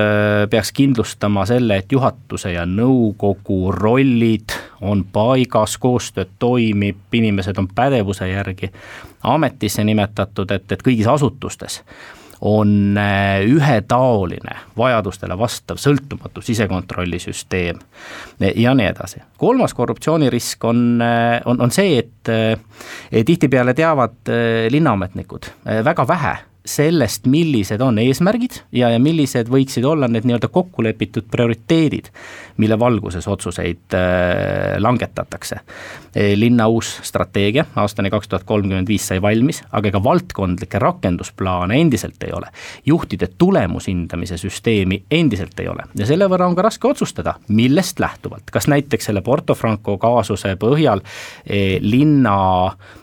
peaks 0.50 0.72
kindlustama 0.72 1.46
selle, 1.48 1.80
et 1.80 1.92
juhatuse 1.92 2.52
ja 2.52 2.66
nõukogu 2.68 3.72
rollid 3.72 4.52
on 4.80 5.04
paigas, 5.12 5.78
koostöö 5.78 6.28
toimib, 6.38 7.08
inimesed 7.12 7.58
on 7.58 7.68
pädevuse 7.74 8.28
järgi 8.28 8.70
ametisse 9.22 9.84
nimetatud, 9.84 10.50
et, 10.50 10.72
et 10.72 10.84
kõigis 10.84 11.08
asutustes 11.10 11.80
on 12.40 12.98
äh, 12.98 13.42
ühetaoline, 13.44 14.56
vajadustele 14.76 15.36
vastav, 15.38 15.80
sõltumatu 15.80 16.42
sisekontrollisüsteem 16.44 17.80
ja 18.56 18.74
nii 18.74 18.86
edasi. 18.86 19.20
kolmas 19.38 19.74
korruptsioonirisk 19.74 20.64
on, 20.64 21.00
äh, 21.04 21.40
on, 21.44 21.60
on 21.60 21.70
see, 21.70 21.98
et 21.98 22.32
äh, 22.32 23.24
tihtipeale 23.24 23.74
teavad 23.74 24.32
linnaametnikud 24.70 25.50
väga 25.84 26.08
vähe 26.08 26.36
sellest, 26.66 27.26
millised 27.30 27.80
on 27.80 27.98
eesmärgid 28.02 28.60
ja, 28.76 28.90
ja 28.92 28.98
millised 29.00 29.48
võiksid 29.50 29.84
olla 29.88 30.08
need 30.08 30.26
nii-öelda 30.28 30.50
kokkulepitud 30.52 31.28
prioriteedid, 31.30 32.10
mille 32.60 32.78
valguses 32.78 33.28
otsuseid 33.28 33.96
äh, 33.96 34.76
langetatakse 34.78 35.60
e,. 36.14 36.34
linna 36.36 36.68
uus 36.68 36.92
strateegia 37.06 37.64
aastani 37.80 38.10
kaks 38.12 38.28
tuhat 38.28 38.44
kolmkümmend 38.48 38.88
viis 38.88 39.06
sai 39.08 39.22
valmis, 39.22 39.62
aga 39.72 39.88
ega 39.88 40.02
valdkondlikke 40.04 40.78
rakendusplaane 40.82 41.80
endiselt 41.80 42.22
ei 42.26 42.34
ole. 42.36 42.52
juhtide 42.86 43.30
tulemushindamise 43.38 44.36
süsteemi 44.36 45.02
endiselt 45.10 45.60
ei 45.60 45.68
ole 45.68 45.88
ja 45.96 46.06
selle 46.06 46.28
võrra 46.30 46.50
on 46.50 46.58
ka 46.58 46.66
raske 46.68 46.88
otsustada, 46.88 47.34
millest 47.48 48.00
lähtuvalt, 48.00 48.50
kas 48.52 48.68
näiteks 48.68 49.10
selle 49.10 49.24
Porto 49.24 49.54
Franco 49.54 49.96
kaasuse 49.98 50.54
põhjal 50.60 51.00
e, 51.46 51.78
linna 51.80 52.36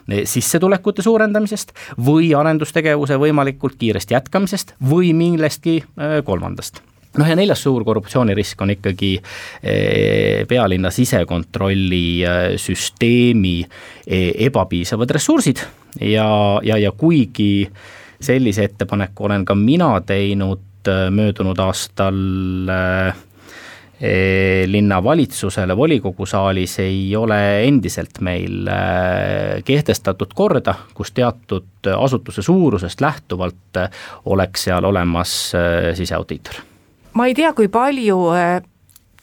e, 0.08 0.24
sissetulekute 0.28 1.02
suurendamisest 1.02 1.74
või 2.06 2.30
arendustegevuse 2.38 3.18
võimalik 3.20 3.57
võimalikult 3.58 3.78
kiiresti 3.78 4.14
jätkamisest 4.14 4.74
või 4.80 5.12
millestki 5.14 5.82
äh, 5.82 6.22
kolmandast. 6.24 6.82
noh 7.18 7.26
ja 7.26 7.34
neljas 7.34 7.62
suur 7.62 7.84
korruptsioonirisk 7.84 8.60
on 8.62 8.70
ikkagi 8.70 9.18
äh, 9.18 10.46
pealinna 10.48 10.90
sisekontrolli 10.90 12.24
äh, 12.24 12.56
süsteemi 12.56 13.66
ebapiisavad 14.06 15.10
ressursid. 15.10 15.58
ja, 16.00 16.60
ja, 16.62 16.78
ja 16.78 16.92
kuigi 16.92 17.68
sellise 18.20 18.64
ettepaneku 18.64 19.24
olen 19.24 19.44
ka 19.44 19.54
mina 19.54 20.00
teinud 20.00 20.60
möödunud 21.10 21.58
aastal 21.58 22.68
äh, 22.68 23.14
linnavalitsusele 24.66 25.76
volikogu 25.76 26.26
saalis 26.26 26.78
ei 26.78 27.16
ole 27.16 27.64
endiselt 27.66 28.20
meil 28.22 28.68
äh, 28.70 29.58
kehtestatud 29.64 30.34
korda, 30.34 30.74
kus 30.94 31.10
teatud 31.12 31.90
asutuse 31.96 32.42
suurusest 32.42 33.00
lähtuvalt 33.00 33.76
äh, 33.76 33.90
oleks 34.24 34.68
seal 34.68 34.84
olemas 34.84 35.52
äh, 35.54 35.94
siseaudiitor. 35.98 36.62
ma 37.12 37.26
ei 37.26 37.34
tea, 37.34 37.52
kui 37.52 37.68
palju 37.68 38.20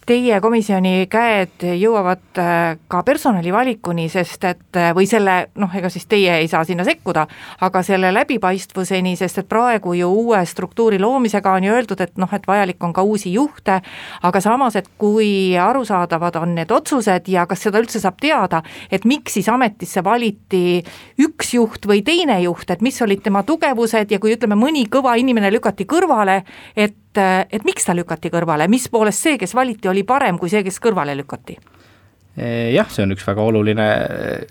teie 0.05 0.37
komisjoni 0.41 1.07
käed 1.09 1.63
jõuavad 1.79 2.39
äh, 2.41 2.77
ka 2.91 3.01
personalivalikuni, 3.05 4.05
sest 4.09 4.43
et 4.45 4.77
äh, 4.77 4.91
või 4.95 5.07
selle 5.09 5.49
noh, 5.57 5.71
ega 5.75 5.89
siis 5.89 6.05
teie 6.09 6.37
ei 6.41 6.49
saa 6.51 6.63
sinna 6.67 6.85
sekkuda, 6.85 7.25
aga 7.65 7.81
selle 7.85 8.11
läbipaistvuseni, 8.13 9.15
sest 9.17 9.41
et 9.41 9.49
praegu 9.49 9.95
ju 9.97 10.09
uue 10.09 10.43
struktuuri 10.45 10.99
loomisega 11.01 11.55
on 11.57 11.65
ju 11.65 11.73
öeldud, 11.73 12.03
et 12.05 12.21
noh, 12.21 12.31
et 12.37 12.45
vajalik 12.47 12.83
on 12.85 12.93
ka 12.93 13.05
uusi 13.05 13.33
juhte, 13.33 13.79
aga 14.29 14.41
samas, 14.43 14.77
et 14.77 14.89
kui 15.01 15.57
arusaadavad 15.59 16.37
on 16.41 16.53
need 16.59 16.73
otsused 16.73 17.31
ja 17.31 17.47
kas 17.49 17.65
seda 17.65 17.81
üldse 17.81 18.01
saab 18.03 18.19
teada, 18.21 18.61
et 18.91 19.07
miks 19.09 19.39
siis 19.39 19.49
ametisse 19.49 20.03
valiti 20.05 20.83
üks 21.21 21.55
juht 21.57 21.89
või 21.89 22.03
teine 22.05 22.37
juht, 22.43 22.69
et 22.69 22.85
mis 22.85 23.01
olid 23.01 23.25
tema 23.25 23.41
tugevused 23.47 24.13
ja 24.13 24.21
kui 24.21 24.37
ütleme, 24.37 24.57
mõni 24.59 24.85
kõva 24.91 25.17
inimene 25.17 25.49
lükati 25.55 25.89
kõrvale, 25.89 26.43
et 26.75 26.93
et, 27.15 27.55
et 27.55 27.65
miks 27.67 27.87
ta 27.87 27.95
lükati 27.95 28.31
kõrvale, 28.33 28.67
mis 28.71 28.89
poolest 28.91 29.23
see, 29.23 29.39
kes 29.41 29.55
valiti, 29.55 29.89
oli 29.91 30.03
parem 30.03 30.39
kui 30.41 30.51
see, 30.51 30.63
kes 30.65 30.81
kõrvale 30.83 31.15
lükati? 31.17 31.57
jah, 32.35 32.87
see 32.91 33.05
on 33.05 33.15
üks 33.15 33.23
väga 33.23 33.43
oluline 33.47 33.85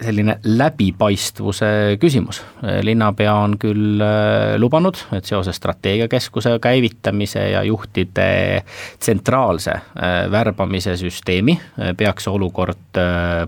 selline 0.01 0.39
läbipaistvuse 0.45 1.99
küsimus. 2.01 2.41
linnapea 2.83 3.35
on 3.37 3.59
küll 3.61 4.01
äh, 4.01 4.55
lubanud, 4.57 4.97
et 5.13 5.29
seoses 5.29 5.61
strateegiakeskuse 5.61 6.57
käivitamise 6.65 7.43
ja 7.53 7.63
juhtide 7.69 8.65
tsentraalse 8.99 9.75
äh, 9.77 10.15
värbamise 10.33 10.97
süsteemi 10.97 11.59
äh, 11.59 11.93
peaks 11.97 12.29
olukord 12.29 13.03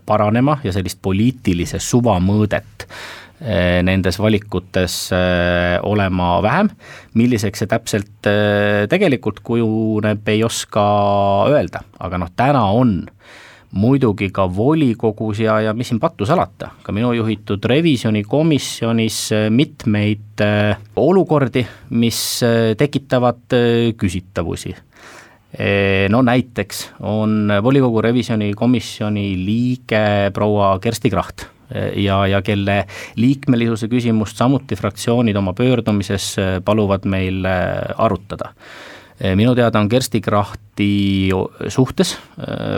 paranema 0.07 0.59
ja 0.65 0.73
sellist 0.75 1.01
poliitilise 1.03 1.81
suva 1.81 2.19
mõõdet 2.21 2.91
nendes 3.41 4.17
valikutes 4.19 4.95
eh, 5.13 5.77
olema 5.85 6.39
vähem. 6.43 6.71
milliseks 7.15 7.61
see 7.63 7.69
täpselt 7.69 8.29
eh, 8.31 8.87
tegelikult 8.89 9.43
kujuneb, 9.45 10.25
ei 10.29 10.45
oska 10.45 10.85
öelda, 11.53 11.83
aga 12.01 12.21
noh, 12.23 12.33
täna 12.37 12.65
on 12.73 13.03
muidugi 13.77 14.31
ka 14.33 14.47
volikogus 14.49 15.43
ja, 15.43 15.59
ja 15.61 15.75
mis 15.77 15.91
siin 15.91 16.01
pattu 16.01 16.25
salata, 16.25 16.71
ka 16.83 16.95
minu 16.97 17.11
juhitud 17.13 17.65
revisjonikomisjonis 17.69 19.19
mitmeid 19.53 20.41
olukordi, 20.97 21.67
mis 21.91 22.21
tekitavad 22.79 23.57
küsitavusi. 24.01 24.73
No 26.13 26.23
näiteks 26.25 26.81
on 27.05 27.53
volikogu 27.63 28.01
revisjonikomisjoni 28.05 29.27
liige 29.45 30.07
proua 30.33 30.79
Kersti 30.81 31.13
Kracht 31.13 31.47
ja, 31.97 32.19
ja 32.31 32.43
kelle 32.47 32.85
liikmelisuse 33.19 33.89
küsimust 33.91 34.39
samuti 34.39 34.77
fraktsioonid 34.79 35.37
oma 35.37 35.55
pöördumises 35.57 36.35
äh, 36.39 36.59
paluvad 36.65 37.07
meil 37.09 37.45
äh, 37.45 37.95
arutada 37.99 38.53
äh, 38.53 39.35
minu 39.39 39.55
teada 39.59 39.81
on 39.81 39.89
Kersti 39.89 40.21
Krahti 40.21 41.31
suhtes 41.69 42.17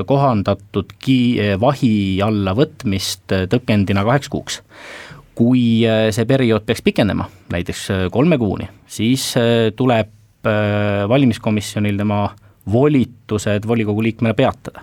kohandatud 0.07 0.95
ki-, 0.99 1.57
vahi 1.61 1.95
alla 2.25 2.55
võtmist 2.57 3.37
tõkendina 3.53 4.05
kaheks 4.07 4.33
kuuks. 4.33 4.63
kui 5.39 5.85
see 6.11 6.25
periood 6.27 6.65
peaks 6.67 6.83
pikenema, 6.83 7.29
näiteks 7.55 7.85
kolme 8.11 8.35
kuuni, 8.39 8.67
siis 8.91 9.35
tuleb 9.79 10.09
valimiskomisjonil 11.09 12.01
tema 12.01 12.25
volitused 12.73 13.67
volikogu 13.67 14.03
liikmele 14.03 14.35
peatada. 14.35 14.83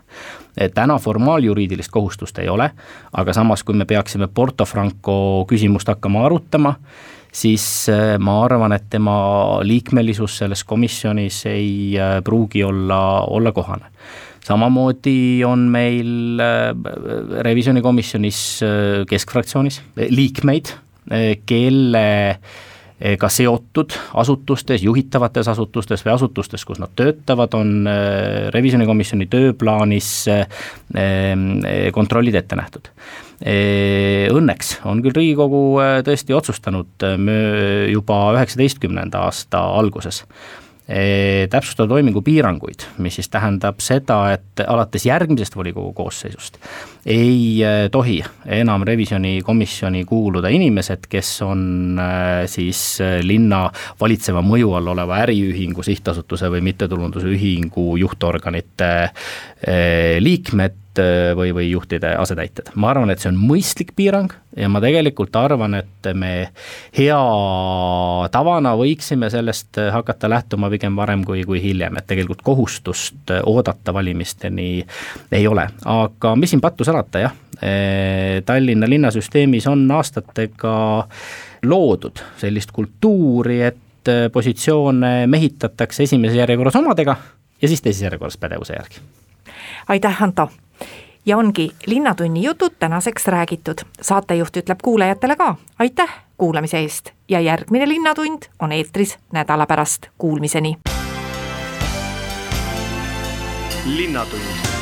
Täna 0.73 0.97
formaaljuriidilist 0.99 1.91
kohustust 1.91 2.39
ei 2.39 2.49
ole, 2.49 2.69
aga 3.13 3.33
samas, 3.33 3.63
kui 3.63 3.75
me 3.75 3.85
peaksime 3.85 4.27
Porto 4.27 4.65
Franco 4.65 5.17
küsimust 5.49 5.89
hakkama 5.91 6.25
arutama, 6.25 6.75
siis 7.35 7.65
äh, 7.91 8.15
ma 8.19 8.39
arvan, 8.45 8.75
et 8.75 8.87
tema 8.89 9.15
liikmelisus 9.63 10.39
selles 10.43 10.63
komisjonis 10.63 11.43
ei 11.51 11.97
äh, 11.99 12.19
pruugi 12.23 12.63
olla, 12.63 13.01
olla 13.27 13.51
kohane. 13.51 13.91
Samamoodi 14.45 15.43
on 15.47 15.67
meil 15.73 16.39
äh, 16.39 16.69
revisjonikomisjonis 17.47 18.39
keskfraktsioonis 19.09 19.81
liikmeid, 20.09 20.71
kelle 21.45 22.05
Eh, 22.05 22.37
ka 23.19 23.29
seotud 23.29 23.91
asutustes, 24.15 24.83
juhitavates 24.83 25.49
asutustes 25.51 26.05
või 26.05 26.13
asutustes, 26.13 26.63
kus 26.65 26.79
nad 26.79 26.93
töötavad, 26.95 27.53
on 27.57 27.89
eh, 27.91 28.47
revisjonikomisjoni 28.55 29.27
tööplaanis 29.31 30.09
eh, 30.31 30.45
kontrollid 31.93 32.39
ette 32.39 32.59
nähtud. 32.59 32.91
Õnneks 33.35 34.77
on 34.87 35.01
küll 35.03 35.11
Riigikogu 35.11 35.81
tõesti 36.07 36.31
otsustanud 36.33 37.03
juba 37.91 38.19
üheksateistkümnenda 38.37 39.25
aasta 39.27 39.59
alguses 39.75 40.21
täpsustada 40.85 41.89
toimingu 41.89 42.21
piiranguid, 42.21 42.83
mis 43.01 43.15
siis 43.17 43.29
tähendab 43.33 43.79
seda, 43.81 44.19
et 44.35 44.61
alates 44.67 45.07
järgmisest 45.07 45.55
volikogu 45.57 45.95
koosseisust 45.97 46.59
ei 47.05 47.57
tohi 47.91 48.19
enam 48.45 48.85
revisjonikomisjoni 48.85 50.03
kuuluda 50.05 50.49
inimesed, 50.53 51.05
kes 51.09 51.33
on 51.45 51.97
siis 52.49 52.99
linna 53.25 53.65
valitseva 54.01 54.41
mõju 54.45 54.73
all 54.77 54.93
oleva 54.93 55.19
äriühingu, 55.25 55.85
sihtasutuse 55.85 56.49
või 56.53 56.61
mittetulundusühingu 56.69 57.91
juhtorganite 58.01 58.93
liikmed 60.21 60.84
või, 61.35 61.51
või 61.55 61.69
juhtide 61.69 62.15
asetäitjad. 62.19 62.73
ma 62.75 62.89
arvan, 62.93 63.11
et 63.11 63.23
see 63.23 63.31
on 63.31 63.39
mõistlik 63.39 63.93
piirang 63.95 64.33
ja 64.55 64.69
ma 64.71 64.81
tegelikult 64.83 65.35
arvan, 65.35 65.75
et 65.79 66.09
me 66.13 66.33
hea 66.97 67.21
tavana 68.31 68.75
võiksime 68.79 69.29
sellest 69.33 69.79
hakata 69.91 70.29
lähtuma 70.31 70.69
pigem 70.73 70.95
varem 70.95 71.25
kui, 71.27 71.43
kui 71.47 71.61
hiljem, 71.63 71.97
et 71.97 72.07
tegelikult 72.07 72.43
kohustust 72.45 73.33
oodata 73.43 73.93
valimisteni 73.93 74.69
ei 75.31 75.47
ole, 75.47 75.67
aga 75.85 76.35
mis 76.39 76.55
siin 76.55 76.63
pattu 76.63 76.87
salata, 76.87 77.25
jah, 77.27 77.41
Tallinna 78.45 78.87
linnasüsteemis 78.89 79.67
on 79.71 79.85
aastatega 79.95 80.73
loodud 81.65 82.19
sellist 82.37 82.71
kultuuri, 82.75 83.61
et 83.61 84.11
äh, 84.11 84.27
positsioone 84.31 85.27
mehitatakse 85.27 86.03
esimeses 86.03 86.37
järjekorras 86.37 86.75
omadega 86.75 87.15
ja 87.61 87.67
siis 87.67 87.81
teises 87.81 88.01
järjekorras 88.01 88.37
pädevuse 88.37 88.73
järgi. 88.73 89.01
aitäh, 89.87 90.23
Anto! 90.23 90.49
Ja 91.25 91.37
ongi 91.37 91.71
Linnatunni 91.85 92.43
jutud 92.43 92.73
tänaseks 92.79 93.27
räägitud. 93.27 93.77
saatejuht 94.01 94.57
ütleb 94.57 94.79
kuulajatele 94.83 95.35
ka 95.35 95.55
aitäh 95.79 96.25
kuulamise 96.37 96.79
eest 96.79 97.11
ja 97.29 97.39
järgmine 97.39 97.87
Linnatund 97.87 98.43
on 98.59 98.71
eetris 98.71 99.17
nädala 99.31 99.65
pärast, 99.65 100.07
kuulmiseni. 100.17 100.77
linnatund 103.85 104.74